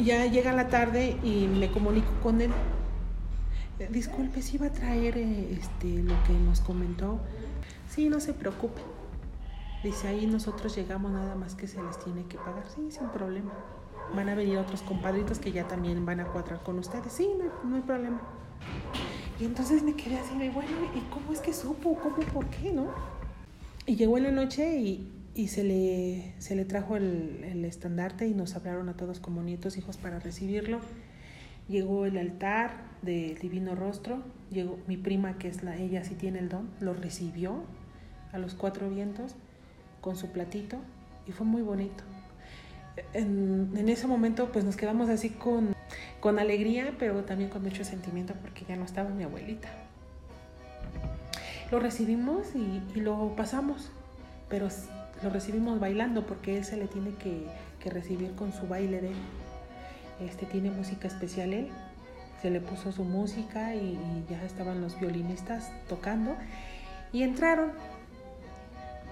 ya 0.03 0.25
llega 0.25 0.53
la 0.53 0.67
tarde 0.67 1.17
y 1.23 1.47
me 1.47 1.71
comunico 1.71 2.11
con 2.21 2.41
él. 2.41 2.51
Disculpe, 3.89 4.41
si 4.41 4.55
iba 4.55 4.67
a 4.67 4.71
traer 4.71 5.17
eh, 5.17 5.57
este, 5.59 6.01
lo 6.01 6.15
que 6.23 6.33
nos 6.33 6.61
comentó. 6.61 7.19
Sí, 7.95 8.09
no 8.09 8.19
se 8.19 8.33
preocupe. 8.33 8.81
Dice, 9.83 10.09
ahí 10.09 10.27
nosotros 10.27 10.75
llegamos 10.75 11.11
nada 11.11 11.35
más 11.35 11.55
que 11.55 11.67
se 11.67 11.81
les 11.81 11.97
tiene 11.99 12.25
que 12.25 12.37
pagar. 12.37 12.67
Sí, 12.69 12.91
sin 12.91 13.07
problema 13.09 13.53
van 14.13 14.29
a 14.29 14.35
venir 14.35 14.57
otros 14.57 14.81
compadritos 14.81 15.39
que 15.39 15.51
ya 15.51 15.67
también 15.67 16.05
van 16.05 16.19
a 16.19 16.25
cuadrar 16.25 16.61
con 16.61 16.77
ustedes. 16.77 17.11
Sí, 17.11 17.29
no 17.63 17.75
hay, 17.75 17.81
problema. 17.81 18.21
Y 19.39 19.45
entonces 19.45 19.83
me 19.83 19.95
quedé 19.95 20.17
así 20.17 20.33
bueno, 20.49 20.71
¿y 20.93 20.99
cómo 21.11 21.33
es 21.33 21.39
que 21.39 21.53
supo? 21.53 21.95
¿Cómo? 21.95 22.17
¿Por 22.17 22.45
qué? 22.47 22.71
¿No? 22.71 22.87
Y 23.85 23.95
llegó 23.95 24.17
en 24.17 24.23
la 24.23 24.31
noche 24.31 24.79
y, 24.79 25.11
y 25.33 25.47
se, 25.47 25.63
le, 25.63 26.35
se 26.39 26.55
le 26.55 26.65
trajo 26.65 26.95
el, 26.95 27.43
el, 27.43 27.65
estandarte 27.65 28.27
y 28.27 28.33
nos 28.33 28.55
hablaron 28.55 28.89
a 28.89 28.97
todos 28.97 29.19
como 29.19 29.41
nietos, 29.43 29.77
hijos 29.77 29.97
para 29.97 30.19
recibirlo. 30.19 30.79
Llegó 31.67 32.05
el 32.05 32.17
altar 32.17 32.85
del 33.01 33.37
Divino 33.37 33.75
Rostro, 33.75 34.21
llegó 34.51 34.77
mi 34.87 34.97
prima, 34.97 35.37
que 35.37 35.47
es 35.47 35.63
la, 35.63 35.77
ella 35.77 36.03
sí 36.03 36.15
tiene 36.15 36.39
el 36.39 36.49
don, 36.49 36.69
lo 36.79 36.93
recibió 36.93 37.63
a 38.31 38.37
los 38.37 38.53
cuatro 38.53 38.89
vientos 38.89 39.35
con 40.01 40.15
su 40.15 40.31
platito 40.31 40.77
y 41.27 41.31
fue 41.31 41.45
muy 41.45 41.61
bonito 41.61 42.03
en, 43.13 43.89
ese 43.89 44.07
momento 44.07 44.51
pues 44.51 44.65
nos 44.65 44.75
quedamos 44.75 45.09
así 45.09 45.29
con, 45.29 45.75
con 46.19 46.39
alegría, 46.39 46.93
pero 46.97 47.23
también 47.23 47.49
con 47.49 47.63
mucho 47.63 47.83
sentimiento 47.83 48.33
porque 48.41 48.65
ya 48.67 48.75
no 48.75 48.85
estaba 48.85 49.09
mi 49.09 49.23
abuelita. 49.23 49.69
Lo 51.71 51.79
recibimos 51.79 52.47
y, 52.55 52.99
lo 52.99 53.35
pasamos, 53.35 53.89
pero 54.49 54.67
lo 55.23 55.29
recibimos 55.29 55.79
bailando 55.79 56.25
porque 56.25 56.57
él 56.57 56.65
se 56.65 56.77
le 56.77 56.87
tiene 56.87 57.11
que, 57.15 57.47
que 57.79 57.89
recibir 57.89 58.33
con 58.35 58.53
su 58.53 58.67
baile 58.67 59.01
de. 59.01 59.11
Este 60.25 60.45
tiene 60.45 60.71
música 60.71 61.09
especial 61.09 61.51
él, 61.53 61.67
se 62.41 62.49
le 62.49 62.61
puso 62.61 62.93
su 62.93 63.03
música 63.03 63.75
y 63.75 63.97
ya 64.29 64.41
estaban 64.45 64.79
los 64.79 64.97
violinistas 64.97 65.71
tocando 65.89 66.37
y 67.11 67.23
entraron 67.23 67.71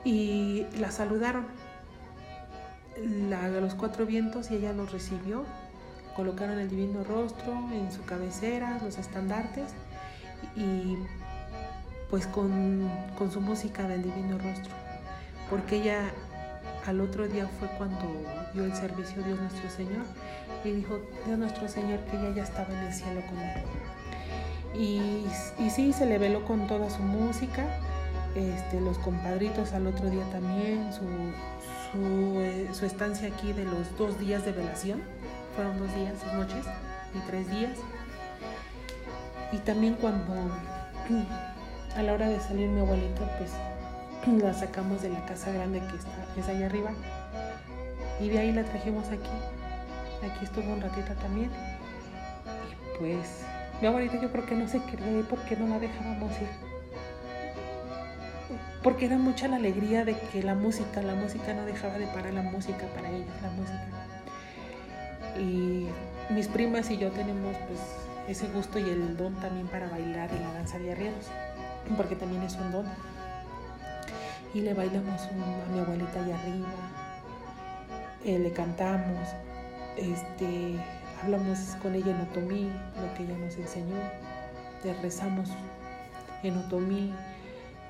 y 0.03 0.65
la 0.79 0.91
saludaron 0.91 1.45
la, 3.29 3.47
los 3.47 3.75
cuatro 3.75 4.05
vientos 4.05 4.51
y 4.51 4.55
ella 4.55 4.73
los 4.73 4.91
recibió. 4.91 5.43
Colocaron 6.15 6.59
el 6.59 6.69
divino 6.69 7.03
rostro 7.03 7.53
en 7.71 7.91
su 7.91 8.03
cabecera, 8.05 8.79
los 8.83 8.97
estandartes 8.97 9.71
y 10.55 10.97
pues 12.09 12.27
con, 12.27 12.89
con 13.17 13.31
su 13.31 13.41
música 13.41 13.87
del 13.87 14.03
divino 14.03 14.37
rostro. 14.37 14.73
Porque 15.49 15.77
ella 15.77 16.11
al 16.85 17.01
otro 17.01 17.27
día 17.27 17.47
fue 17.59 17.67
cuando 17.77 18.05
dio 18.53 18.65
el 18.65 18.75
servicio 18.75 19.23
Dios 19.23 19.39
nuestro 19.39 19.69
Señor 19.69 20.03
y 20.63 20.71
dijo 20.71 20.99
Dios 21.25 21.39
nuestro 21.39 21.67
Señor 21.67 21.99
que 22.01 22.17
ella 22.17 22.35
ya 22.35 22.43
estaba 22.43 22.69
en 22.73 22.87
el 22.87 22.93
cielo 22.93 23.21
con 23.27 23.39
él. 23.39 23.63
Y, 24.75 25.25
y 25.63 25.69
sí, 25.69 25.93
se 25.93 26.05
le 26.05 26.17
veló 26.17 26.45
con 26.45 26.67
toda 26.67 26.89
su 26.89 27.01
música, 27.01 27.65
este, 28.35 28.81
los 28.81 28.97
compadritos 28.97 29.73
al 29.73 29.87
otro 29.87 30.09
día 30.09 30.23
también, 30.31 30.91
su, 30.91 31.03
eh, 32.39 32.69
su, 32.73 32.85
estancia 32.85 33.27
aquí 33.27 33.53
de 33.53 33.65
los 33.65 33.95
dos 33.97 34.19
días 34.19 34.43
de 34.45 34.51
velación. 34.51 35.01
Fueron 35.55 35.77
dos 35.77 35.93
días, 35.95 36.13
dos 36.25 36.33
noches 36.33 36.65
y 37.13 37.19
tres 37.29 37.49
días. 37.49 37.77
Y 39.51 39.57
también 39.57 39.95
cuando 39.95 40.33
a 41.95 42.01
la 42.01 42.13
hora 42.13 42.27
de 42.27 42.39
salir 42.39 42.69
mi 42.69 42.79
abuelita, 42.79 43.37
pues 43.37 43.51
la 44.43 44.53
sacamos 44.53 45.03
de 45.03 45.09
la 45.09 45.23
casa 45.25 45.51
grande 45.51 45.79
que 45.79 45.97
está, 45.97 46.25
es 46.35 46.47
allá 46.47 46.65
arriba. 46.65 46.91
Y 48.19 48.29
de 48.29 48.39
ahí 48.39 48.51
la 48.51 48.63
trajimos 48.63 49.07
aquí. 49.09 49.29
Aquí 50.27 50.45
estuvo 50.45 50.73
un 50.73 50.81
ratito 50.81 51.13
también. 51.21 51.51
Y 52.71 52.97
pues 52.97 53.43
mi 53.79 53.87
abuelita 53.87 54.19
yo 54.19 54.31
creo 54.31 54.45
que 54.45 54.55
no 54.55 54.67
se 54.67 54.79
cree 54.79 55.23
porque 55.29 55.55
no 55.55 55.67
la 55.67 55.77
dejábamos 55.77 56.31
ir 56.41 56.72
porque 58.83 59.05
era 59.05 59.17
mucha 59.17 59.47
la 59.47 59.55
alegría 59.55 60.03
de 60.03 60.17
que 60.17 60.43
la 60.43 60.55
música, 60.55 61.01
la 61.01 61.15
música 61.15 61.53
no 61.53 61.65
dejaba 61.65 61.97
de 61.97 62.05
parar 62.07 62.33
la 62.33 62.41
música 62.41 62.85
para 62.93 63.09
ellos, 63.09 63.31
la 63.41 63.49
música. 63.51 63.87
Y 65.39 65.87
mis 66.33 66.47
primas 66.47 66.91
y 66.91 66.97
yo 66.97 67.09
tenemos 67.11 67.55
pues 67.67 67.79
ese 68.27 68.47
gusto 68.49 68.79
y 68.79 68.83
el 68.83 69.15
don 69.17 69.33
también 69.35 69.67
para 69.67 69.87
bailar 69.89 70.29
en 70.31 70.41
la 70.41 70.53
danza 70.53 70.77
de 70.79 70.91
arrieros, 70.91 71.27
porque 71.95 72.15
también 72.15 72.43
es 72.43 72.55
un 72.55 72.71
don. 72.71 72.85
Y 74.53 74.61
le 74.61 74.73
bailamos 74.73 75.21
a 75.21 75.71
mi 75.71 75.79
abuelita 75.79 76.23
allá 76.23 76.39
arriba, 76.39 76.67
eh, 78.25 78.37
le 78.37 78.51
cantamos, 78.51 79.29
este, 79.97 80.75
hablamos 81.23 81.59
con 81.81 81.95
ella 81.95 82.11
en 82.11 82.21
otomí, 82.21 82.71
lo 83.01 83.13
que 83.15 83.23
ella 83.23 83.37
nos 83.37 83.57
enseñó, 83.57 83.95
le 84.83 84.93
rezamos 85.01 85.49
en 86.43 86.57
otomí, 86.57 87.13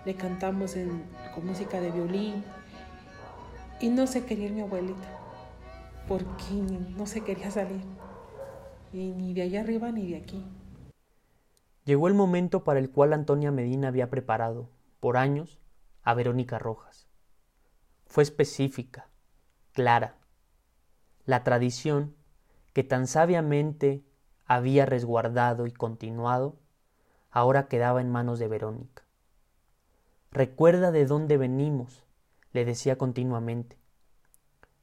le 0.06 0.16
cantamos 0.16 0.76
con 1.34 1.46
música 1.46 1.80
de 1.80 1.92
violín 1.92 2.44
y 3.80 3.90
no 3.90 4.08
se 4.08 4.26
quería 4.26 4.46
ir 4.48 4.52
mi 4.54 4.62
abuelita 4.62 5.20
porque 6.08 6.54
no 6.98 7.06
se 7.06 7.22
quería 7.22 7.50
salir 7.52 7.82
ni 8.92 9.34
de 9.34 9.42
allá 9.42 9.62
arriba 9.62 9.92
ni 9.92 10.12
de 10.12 10.18
aquí. 10.18 10.46
Llegó 11.86 12.08
el 12.08 12.14
momento 12.14 12.64
para 12.64 12.80
el 12.80 12.92
cual 12.92 13.14
Antonia 13.14 13.52
Medina 13.52 13.90
había 13.90 14.10
preparado, 14.10 14.70
por 15.00 15.18
años, 15.18 15.60
a 16.04 16.14
Verónica 16.14 16.60
Rojas. 16.60 17.08
Fue 18.06 18.24
específica, 18.24 19.10
clara. 19.74 20.18
La 21.26 21.44
tradición 21.44 22.16
que 22.72 22.84
tan 22.84 23.08
sabiamente 23.08 24.06
había 24.46 24.86
resguardado 24.86 25.68
y 25.68 25.72
continuado, 25.72 26.60
ahora 27.32 27.68
quedaba 27.68 28.02
en 28.02 28.12
manos 28.12 28.40
de 28.40 28.48
Verónica. 28.48 29.03
Recuerda 30.34 30.92
de 30.92 31.06
dónde 31.06 31.38
venimos, 31.38 32.04
le 32.54 32.66
decía 32.66 32.98
continuamente. 32.98 33.78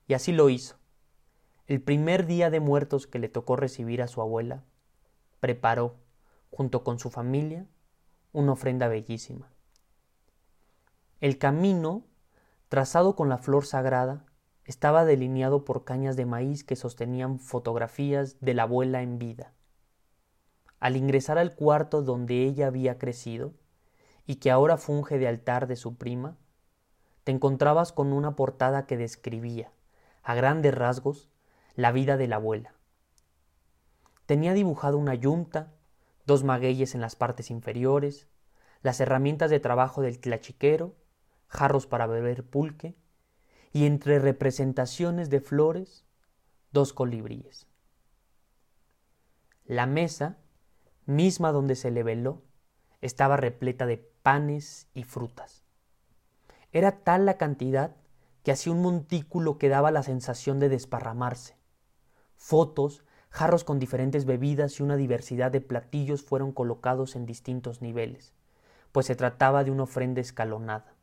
Y 0.06 0.14
así 0.14 0.30
lo 0.30 0.48
hizo. 0.48 0.76
El 1.66 1.82
primer 1.82 2.26
día 2.26 2.50
de 2.50 2.60
muertos 2.60 3.08
que 3.08 3.18
le 3.18 3.28
tocó 3.28 3.56
recibir 3.56 4.00
a 4.00 4.06
su 4.06 4.20
abuela, 4.20 4.62
preparó, 5.40 5.96
junto 6.52 6.84
con 6.84 7.00
su 7.00 7.10
familia, 7.10 7.66
una 8.32 8.52
ofrenda 8.52 8.86
bellísima. 8.86 9.50
El 11.20 11.36
camino, 11.36 12.04
trazado 12.68 13.16
con 13.16 13.28
la 13.28 13.38
flor 13.38 13.66
sagrada, 13.66 14.24
estaba 14.66 15.04
delineado 15.04 15.64
por 15.64 15.82
cañas 15.82 16.14
de 16.14 16.26
maíz 16.26 16.62
que 16.62 16.76
sostenían 16.76 17.40
fotografías 17.40 18.36
de 18.40 18.54
la 18.54 18.62
abuela 18.62 19.02
en 19.02 19.18
vida. 19.18 19.52
Al 20.78 20.96
ingresar 20.96 21.38
al 21.38 21.56
cuarto 21.56 22.02
donde 22.02 22.44
ella 22.44 22.68
había 22.68 22.98
crecido, 22.98 23.54
y 24.30 24.36
que 24.36 24.52
ahora 24.52 24.76
funge 24.76 25.18
de 25.18 25.26
altar 25.26 25.66
de 25.66 25.74
su 25.74 25.96
prima, 25.96 26.36
te 27.24 27.32
encontrabas 27.32 27.90
con 27.90 28.12
una 28.12 28.36
portada 28.36 28.86
que 28.86 28.96
describía, 28.96 29.72
a 30.22 30.36
grandes 30.36 30.72
rasgos, 30.72 31.28
la 31.74 31.90
vida 31.90 32.16
de 32.16 32.28
la 32.28 32.36
abuela. 32.36 32.72
tenía 34.26 34.54
dibujado 34.54 34.98
una 34.98 35.16
yunta, 35.16 35.72
dos 36.26 36.44
magueyes 36.44 36.94
en 36.94 37.00
las 37.00 37.16
partes 37.16 37.50
inferiores, 37.50 38.28
las 38.82 39.00
herramientas 39.00 39.50
de 39.50 39.58
trabajo 39.58 40.00
del 40.00 40.20
tlachiquero, 40.20 40.94
jarros 41.48 41.88
para 41.88 42.06
beber 42.06 42.44
pulque, 42.48 42.94
y 43.72 43.84
entre 43.84 44.20
representaciones 44.20 45.28
de 45.28 45.40
flores, 45.40 46.04
dos 46.70 46.92
colibríes. 46.92 47.66
La 49.64 49.86
mesa, 49.86 50.38
misma 51.04 51.50
donde 51.50 51.74
se 51.74 51.90
le 51.90 52.04
veló, 52.04 52.44
estaba 53.00 53.36
repleta 53.36 53.86
de 53.86 54.09
panes 54.22 54.88
y 54.94 55.04
frutas. 55.04 55.64
Era 56.72 57.02
tal 57.02 57.26
la 57.26 57.36
cantidad 57.36 57.96
que 58.42 58.52
hacía 58.52 58.72
un 58.72 58.82
montículo 58.82 59.58
que 59.58 59.68
daba 59.68 59.90
la 59.90 60.02
sensación 60.02 60.58
de 60.58 60.68
desparramarse. 60.68 61.56
Fotos, 62.36 63.04
jarros 63.28 63.64
con 63.64 63.78
diferentes 63.78 64.24
bebidas 64.24 64.78
y 64.78 64.82
una 64.82 64.96
diversidad 64.96 65.50
de 65.50 65.60
platillos 65.60 66.22
fueron 66.22 66.52
colocados 66.52 67.16
en 67.16 67.26
distintos 67.26 67.82
niveles, 67.82 68.34
pues 68.92 69.06
se 69.06 69.16
trataba 69.16 69.64
de 69.64 69.70
una 69.70 69.84
ofrenda 69.84 70.20
escalonada. 70.20 70.94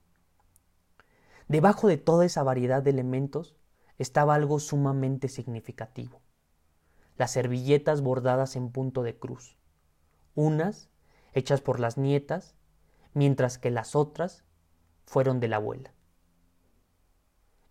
Debajo 1.48 1.88
de 1.88 1.98
toda 1.98 2.26
esa 2.26 2.44
variedad 2.44 2.84
de 2.84 2.90
elementos 2.90 3.56
estaba 3.98 4.36
algo 4.36 4.60
sumamente 4.60 5.30
significativo. 5.30 6.22
Las 7.16 7.32
servilletas 7.32 8.02
bordadas 8.02 8.56
en 8.56 8.72
punto 8.72 9.02
de 9.02 9.18
cruz, 9.18 9.58
unas 10.36 10.90
hechas 11.34 11.62
por 11.62 11.80
las 11.80 11.98
nietas, 11.98 12.57
mientras 13.14 13.58
que 13.58 13.72
las 13.72 13.96
otras 13.96 14.44
fueron 15.06 15.40
de 15.40 15.48
la 15.48 15.58
abuela. 15.58 15.94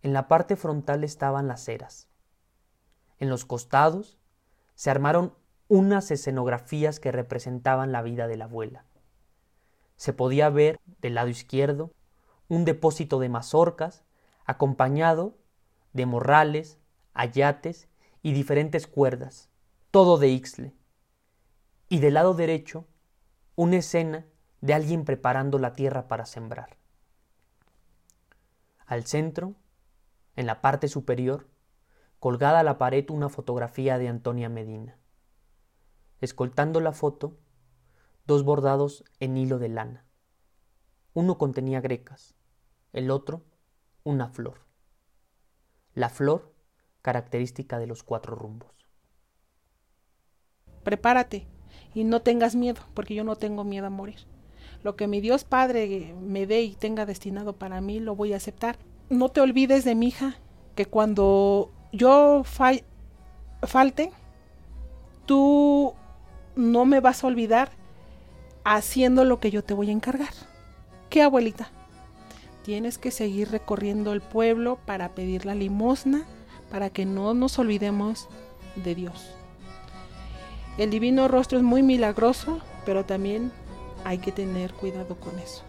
En 0.03 0.13
la 0.13 0.29
parte 0.29 0.57
frontal 0.57 1.05
estaban 1.05 1.49
las 1.49 1.65
ceras. 1.65 2.09
En 3.19 3.29
los 3.29 3.45
costados 3.45 4.19
se 4.75 4.91
armaron 4.91 5.35
unas 5.69 6.11
escenografías 6.11 7.01
que 7.01 7.13
representaban 7.13 7.93
la 7.93 8.03
vida 8.03 8.29
de 8.29 8.37
la 8.37 8.45
abuela. 8.45 8.85
Se 9.97 10.13
podía 10.13 10.49
ver 10.51 10.79
del 11.01 11.15
lado 11.15 11.29
izquierdo 11.29 11.93
un 12.49 12.65
depósito 12.65 13.19
de 13.19 13.29
mazorcas 13.29 14.05
acompañado 14.45 15.37
de 15.93 16.07
morrales, 16.07 16.79
ayates 17.15 17.89
y 18.23 18.33
diferentes 18.33 18.87
cuerdas, 18.87 19.51
todo 19.91 20.19
de 20.19 20.29
Ixle. 20.29 20.75
Y 21.89 21.99
del 21.99 22.15
lado 22.15 22.35
derecho, 22.35 22.87
una 23.57 23.77
escena 23.79 24.27
de 24.67 24.75
alguien 24.75 25.05
preparando 25.05 25.61
la 25.61 25.75
tierra 25.75 26.09
para 26.09 26.27
sembrar. 26.27 26.77
Al 28.85 29.07
centro, 29.07 29.55
en 30.35 30.47
la 30.47 30.61
parte 30.61 30.89
superior, 30.89 31.47
colgada 32.19 32.59
a 32.59 32.65
la 32.65 32.77
pared 32.77 33.09
una 33.11 33.29
fotografía 33.29 33.97
de 33.97 34.09
Antonia 34.09 34.49
Medina. 34.49 34.99
Escoltando 36.21 36.81
la 36.81 36.91
foto, 36.93 37.39
dos 38.27 38.43
bordados 38.43 39.05
en 39.21 39.37
hilo 39.37 39.61
de 39.61 39.69
lana. 39.69 40.05
Uno 41.15 41.39
contenía 41.39 41.81
grecas, 41.81 42.35
el 42.93 43.13
otro 43.13 43.45
una 44.03 44.29
flor. 44.29 44.67
La 45.95 46.09
flor 46.09 46.53
característica 47.03 47.79
de 47.79 47.87
los 47.87 48.03
cuatro 48.03 48.35
rumbos. 48.35 48.75
Prepárate 50.83 51.47
y 51.95 52.03
no 52.03 52.23
tengas 52.23 52.57
miedo, 52.57 52.83
porque 52.95 53.15
yo 53.15 53.23
no 53.23 53.37
tengo 53.37 53.63
miedo 53.63 53.87
a 53.87 53.91
morir. 53.91 54.27
Lo 54.87 54.95
que 54.95 55.09
mi 55.09 55.21
Dios 55.21 55.43
Padre 55.43 56.15
me 56.23 56.47
dé 56.47 56.63
y 56.63 56.77
tenga 56.77 57.07
destinado 57.07 57.55
para 57.55 57.81
mí, 57.81 57.99
lo 57.99 58.15
voy 58.15 58.35
a 58.35 58.37
aceptar. 58.37 58.79
No 59.11 59.31
te 59.31 59.41
olvides 59.41 59.85
de 59.85 59.97
mi 59.97 60.07
hija, 60.07 60.37
que 60.77 60.87
cuando 60.87 61.73
yo 61.91 62.45
falte, 62.45 64.13
tú 65.27 65.93
no 66.55 66.85
me 66.85 67.01
vas 67.01 67.25
a 67.25 67.27
olvidar 67.27 67.73
haciendo 68.63 69.25
lo 69.25 69.41
que 69.41 69.51
yo 69.51 69.65
te 69.65 69.75
voy 69.75 69.89
a 69.89 69.93
encargar. 69.93 70.33
¿Qué 71.11 71.21
abuelita? 71.21 71.69
Tienes 72.63 72.97
que 72.97 73.11
seguir 73.11 73.51
recorriendo 73.51 74.13
el 74.13 74.21
pueblo 74.21 74.79
para 74.87 75.17
pedir 75.17 75.47
la 75.47 75.57
limosna, 75.57 76.27
para 76.71 76.91
que 76.91 77.07
no 77.07 77.35
nos 77.35 77.59
olvidemos 77.59 78.29
de 78.77 78.95
Dios. 78.95 79.35
El 80.79 80.91
divino 80.91 81.27
rostro 81.27 81.59
es 81.59 81.65
muy 81.65 81.83
milagroso, 81.83 82.61
pero 82.85 83.05
también 83.05 83.51
hay 84.07 84.19
que 84.19 84.31
tener 84.31 84.73
cuidado 84.73 85.17
con 85.17 85.37
eso. 85.41 85.63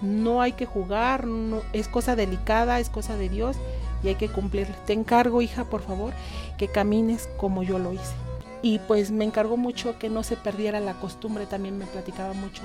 No 0.00 0.40
hay 0.40 0.52
que 0.52 0.64
jugar, 0.64 1.26
no, 1.26 1.60
es 1.74 1.88
cosa 1.88 2.16
delicada, 2.16 2.80
es 2.80 2.88
cosa 2.88 3.16
de 3.16 3.28
Dios 3.28 3.56
y 4.02 4.08
hay 4.08 4.14
que 4.14 4.28
cumplirle. 4.28 4.74
Te 4.86 4.94
encargo, 4.94 5.42
hija, 5.42 5.64
por 5.64 5.82
favor, 5.82 6.14
que 6.56 6.68
camines 6.68 7.28
como 7.36 7.62
yo 7.62 7.78
lo 7.78 7.92
hice. 7.92 8.14
Y 8.62 8.78
pues 8.78 9.10
me 9.10 9.26
encargó 9.26 9.58
mucho 9.58 9.98
que 9.98 10.08
no 10.08 10.22
se 10.22 10.36
perdiera 10.36 10.80
la 10.80 10.94
costumbre, 10.94 11.44
también 11.44 11.76
me 11.76 11.84
platicaba 11.84 12.32
mucho 12.32 12.62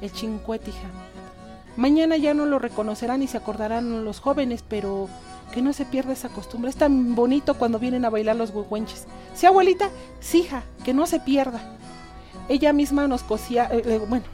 el 0.00 0.12
chincuete, 0.12 0.70
hija. 0.70 0.88
Mañana 1.76 2.16
ya 2.16 2.32
no 2.32 2.46
lo 2.46 2.60
reconocerán 2.60 3.22
y 3.22 3.26
se 3.26 3.36
acordarán 3.36 4.04
los 4.04 4.20
jóvenes, 4.20 4.64
pero 4.66 5.08
que 5.52 5.62
no 5.62 5.72
se 5.72 5.84
pierda 5.84 6.12
esa 6.12 6.28
costumbre. 6.28 6.70
Es 6.70 6.76
tan 6.76 7.16
bonito 7.16 7.54
cuando 7.54 7.80
vienen 7.80 8.04
a 8.04 8.10
bailar 8.10 8.36
los 8.36 8.50
huehuenches. 8.50 9.06
Sí, 9.34 9.46
abuelita, 9.46 9.90
sí, 10.20 10.42
hija, 10.42 10.62
que 10.84 10.94
no 10.94 11.06
se 11.06 11.18
pierda. 11.18 11.76
Ella 12.48 12.72
misma 12.72 13.08
nos 13.08 13.24
cosía, 13.24 13.68
eh, 13.72 14.00
bueno, 14.08 14.24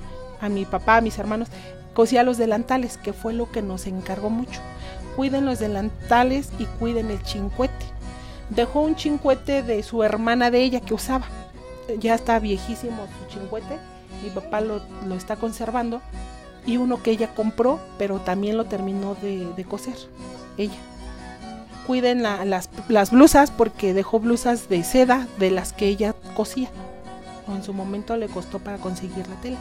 a 0.41 0.49
mi 0.49 0.65
papá, 0.65 0.99
a 0.99 1.01
mis 1.01 1.19
hermanos, 1.19 1.49
cosía 1.95 2.23
los 2.23 2.39
delantales, 2.39 2.97
que 2.97 3.13
fue 3.13 3.33
lo 3.33 3.51
que 3.51 3.63
nos 3.63 3.87
encargó 3.87 4.31
mucho. 4.31 4.61
Cuiden 5.17 5.45
los 5.45 5.59
delantales 5.59 6.51
y 6.59 6.65
cuiden 6.65 7.11
el 7.11 7.23
chincuete. 7.23 7.87
Dejó 8.49 8.81
un 8.81 8.97
chincuete 8.97 9.63
de 9.63 9.83
su 9.83 10.03
hermana 10.03 10.51
de 10.51 10.63
ella 10.63 10.81
que 10.81 10.95
usaba. 10.95 11.27
Ya 11.99 12.15
está 12.15 12.39
viejísimo 12.39 13.07
su 13.19 13.35
chincuete. 13.35 13.79
Mi 14.23 14.31
papá 14.31 14.61
lo, 14.61 14.81
lo 15.07 15.15
está 15.15 15.37
conservando 15.37 16.01
y 16.67 16.77
uno 16.77 17.03
que 17.03 17.11
ella 17.11 17.35
compró, 17.35 17.81
pero 17.99 18.19
también 18.21 18.57
lo 18.57 18.67
terminó 18.67 19.15
de, 19.15 19.65
coser, 19.69 19.95
ella. 20.57 20.79
Cuiden 21.87 22.23
las, 22.23 22.69
las, 22.89 23.11
blusas 23.11 23.51
porque 23.51 23.95
dejó 23.95 24.21
blusas 24.21 24.69
de 24.69 24.85
seda 24.85 25.27
de 25.39 25.51
las 25.51 25.73
que 25.73 25.87
ella 25.87 26.15
cosía. 26.37 26.71
En 27.49 27.65
su 27.65 27.73
momento 27.73 28.17
le 28.17 28.29
costó 28.29 28.61
para 28.61 28.79
conseguir 28.79 29.27
la 29.27 29.35
tela. 29.41 29.59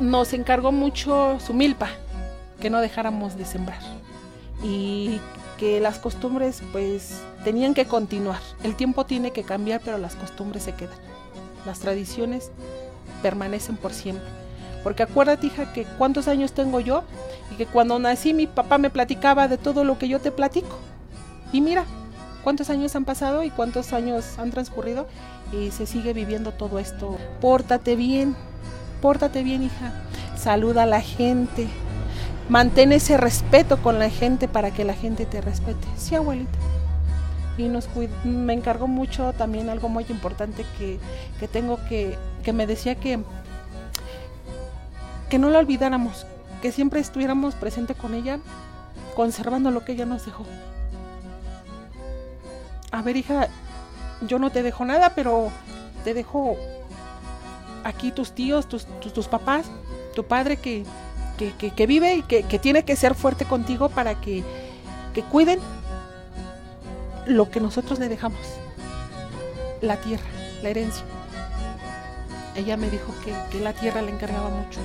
Nos 0.00 0.32
encargó 0.32 0.72
mucho 0.72 1.38
su 1.40 1.54
milpa, 1.54 1.88
que 2.60 2.70
no 2.70 2.80
dejáramos 2.80 3.36
de 3.36 3.44
sembrar. 3.44 3.80
Y 4.62 5.20
que 5.58 5.80
las 5.80 5.98
costumbres 5.98 6.62
pues 6.72 7.22
tenían 7.44 7.74
que 7.74 7.86
continuar. 7.86 8.40
El 8.62 8.76
tiempo 8.76 9.06
tiene 9.06 9.30
que 9.30 9.42
cambiar, 9.42 9.80
pero 9.84 9.98
las 9.98 10.14
costumbres 10.14 10.64
se 10.64 10.72
quedan. 10.72 10.98
Las 11.64 11.80
tradiciones 11.80 12.50
permanecen 13.22 13.76
por 13.76 13.92
siempre. 13.92 14.26
Porque 14.82 15.02
acuérdate, 15.02 15.48
hija, 15.48 15.72
que 15.72 15.84
cuántos 15.84 16.28
años 16.28 16.52
tengo 16.52 16.80
yo 16.80 17.02
y 17.50 17.56
que 17.56 17.66
cuando 17.66 17.98
nací 17.98 18.34
mi 18.34 18.46
papá 18.46 18.78
me 18.78 18.90
platicaba 18.90 19.48
de 19.48 19.58
todo 19.58 19.82
lo 19.82 19.98
que 19.98 20.08
yo 20.08 20.20
te 20.20 20.30
platico. 20.30 20.78
Y 21.52 21.60
mira, 21.60 21.84
cuántos 22.44 22.70
años 22.70 22.94
han 22.94 23.04
pasado 23.04 23.42
y 23.42 23.50
cuántos 23.50 23.92
años 23.92 24.38
han 24.38 24.50
transcurrido 24.50 25.08
y 25.52 25.70
se 25.72 25.86
sigue 25.86 26.12
viviendo 26.12 26.52
todo 26.52 26.78
esto. 26.78 27.16
Pórtate 27.40 27.96
bien, 27.96 28.36
pórtate 29.00 29.42
bien, 29.42 29.62
hija. 29.62 29.92
Saluda 30.36 30.84
a 30.84 30.86
la 30.86 31.00
gente. 31.00 31.68
Mantén 32.48 32.92
ese 32.92 33.16
respeto 33.16 33.82
con 33.82 33.98
la 33.98 34.10
gente 34.10 34.48
para 34.48 34.70
que 34.70 34.84
la 34.84 34.94
gente 34.94 35.26
te 35.26 35.40
respete. 35.40 35.86
Sí, 35.96 36.14
abuelita. 36.14 36.58
Y 37.58 37.68
nos 37.68 37.88
me 38.24 38.52
encargó 38.52 38.86
mucho 38.86 39.32
también 39.32 39.70
algo 39.70 39.88
muy 39.88 40.04
importante 40.08 40.64
que, 40.78 40.98
que 41.40 41.48
tengo 41.48 41.78
que, 41.88 42.18
que 42.42 42.52
me 42.52 42.66
decía 42.66 42.94
que 42.96 43.18
que 45.28 45.38
no 45.38 45.50
la 45.50 45.58
olvidáramos, 45.58 46.26
que 46.62 46.72
siempre 46.72 47.00
estuviéramos 47.00 47.54
presente 47.54 47.94
con 47.94 48.14
ella, 48.14 48.38
conservando 49.14 49.70
lo 49.70 49.84
que 49.84 49.92
ella 49.92 50.06
nos 50.06 50.24
dejó. 50.24 50.44
A 52.92 53.02
ver, 53.02 53.16
hija, 53.16 53.48
yo 54.26 54.38
no 54.38 54.50
te 54.50 54.62
dejo 54.62 54.84
nada, 54.84 55.12
pero 55.14 55.50
te 56.04 56.14
dejo 56.14 56.56
aquí 57.86 58.10
tus 58.10 58.32
tíos, 58.32 58.68
tus, 58.68 58.84
tus, 59.00 59.28
papás, 59.28 59.66
tu 60.14 60.24
padre 60.24 60.56
que, 60.56 60.84
que, 61.38 61.86
vive 61.86 62.16
y 62.16 62.22
que, 62.22 62.42
que, 62.42 62.58
tiene 62.58 62.84
que 62.84 62.96
ser 62.96 63.14
fuerte 63.14 63.44
contigo 63.44 63.88
para 63.88 64.20
que, 64.20 64.42
que 65.14 65.22
cuiden 65.22 65.60
lo 67.26 67.48
que 67.48 67.60
nosotros 67.60 67.98
le 68.00 68.08
dejamos, 68.08 68.40
la 69.80 69.96
tierra, 69.98 70.26
la 70.62 70.70
herencia. 70.70 71.04
Ella 72.56 72.76
me 72.76 72.90
dijo 72.90 73.14
que, 73.24 73.32
que 73.50 73.62
la 73.62 73.72
tierra 73.72 74.02
le 74.02 74.10
encargaba 74.10 74.48
mucho. 74.50 74.80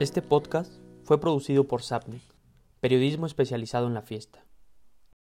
Este 0.00 0.20
podcast 0.20 0.81
fue 1.04 1.20
producido 1.20 1.66
por 1.68 1.82
Sapnik, 1.82 2.22
periodismo 2.80 3.26
especializado 3.26 3.86
en 3.86 3.94
la 3.94 4.02
fiesta. 4.02 4.44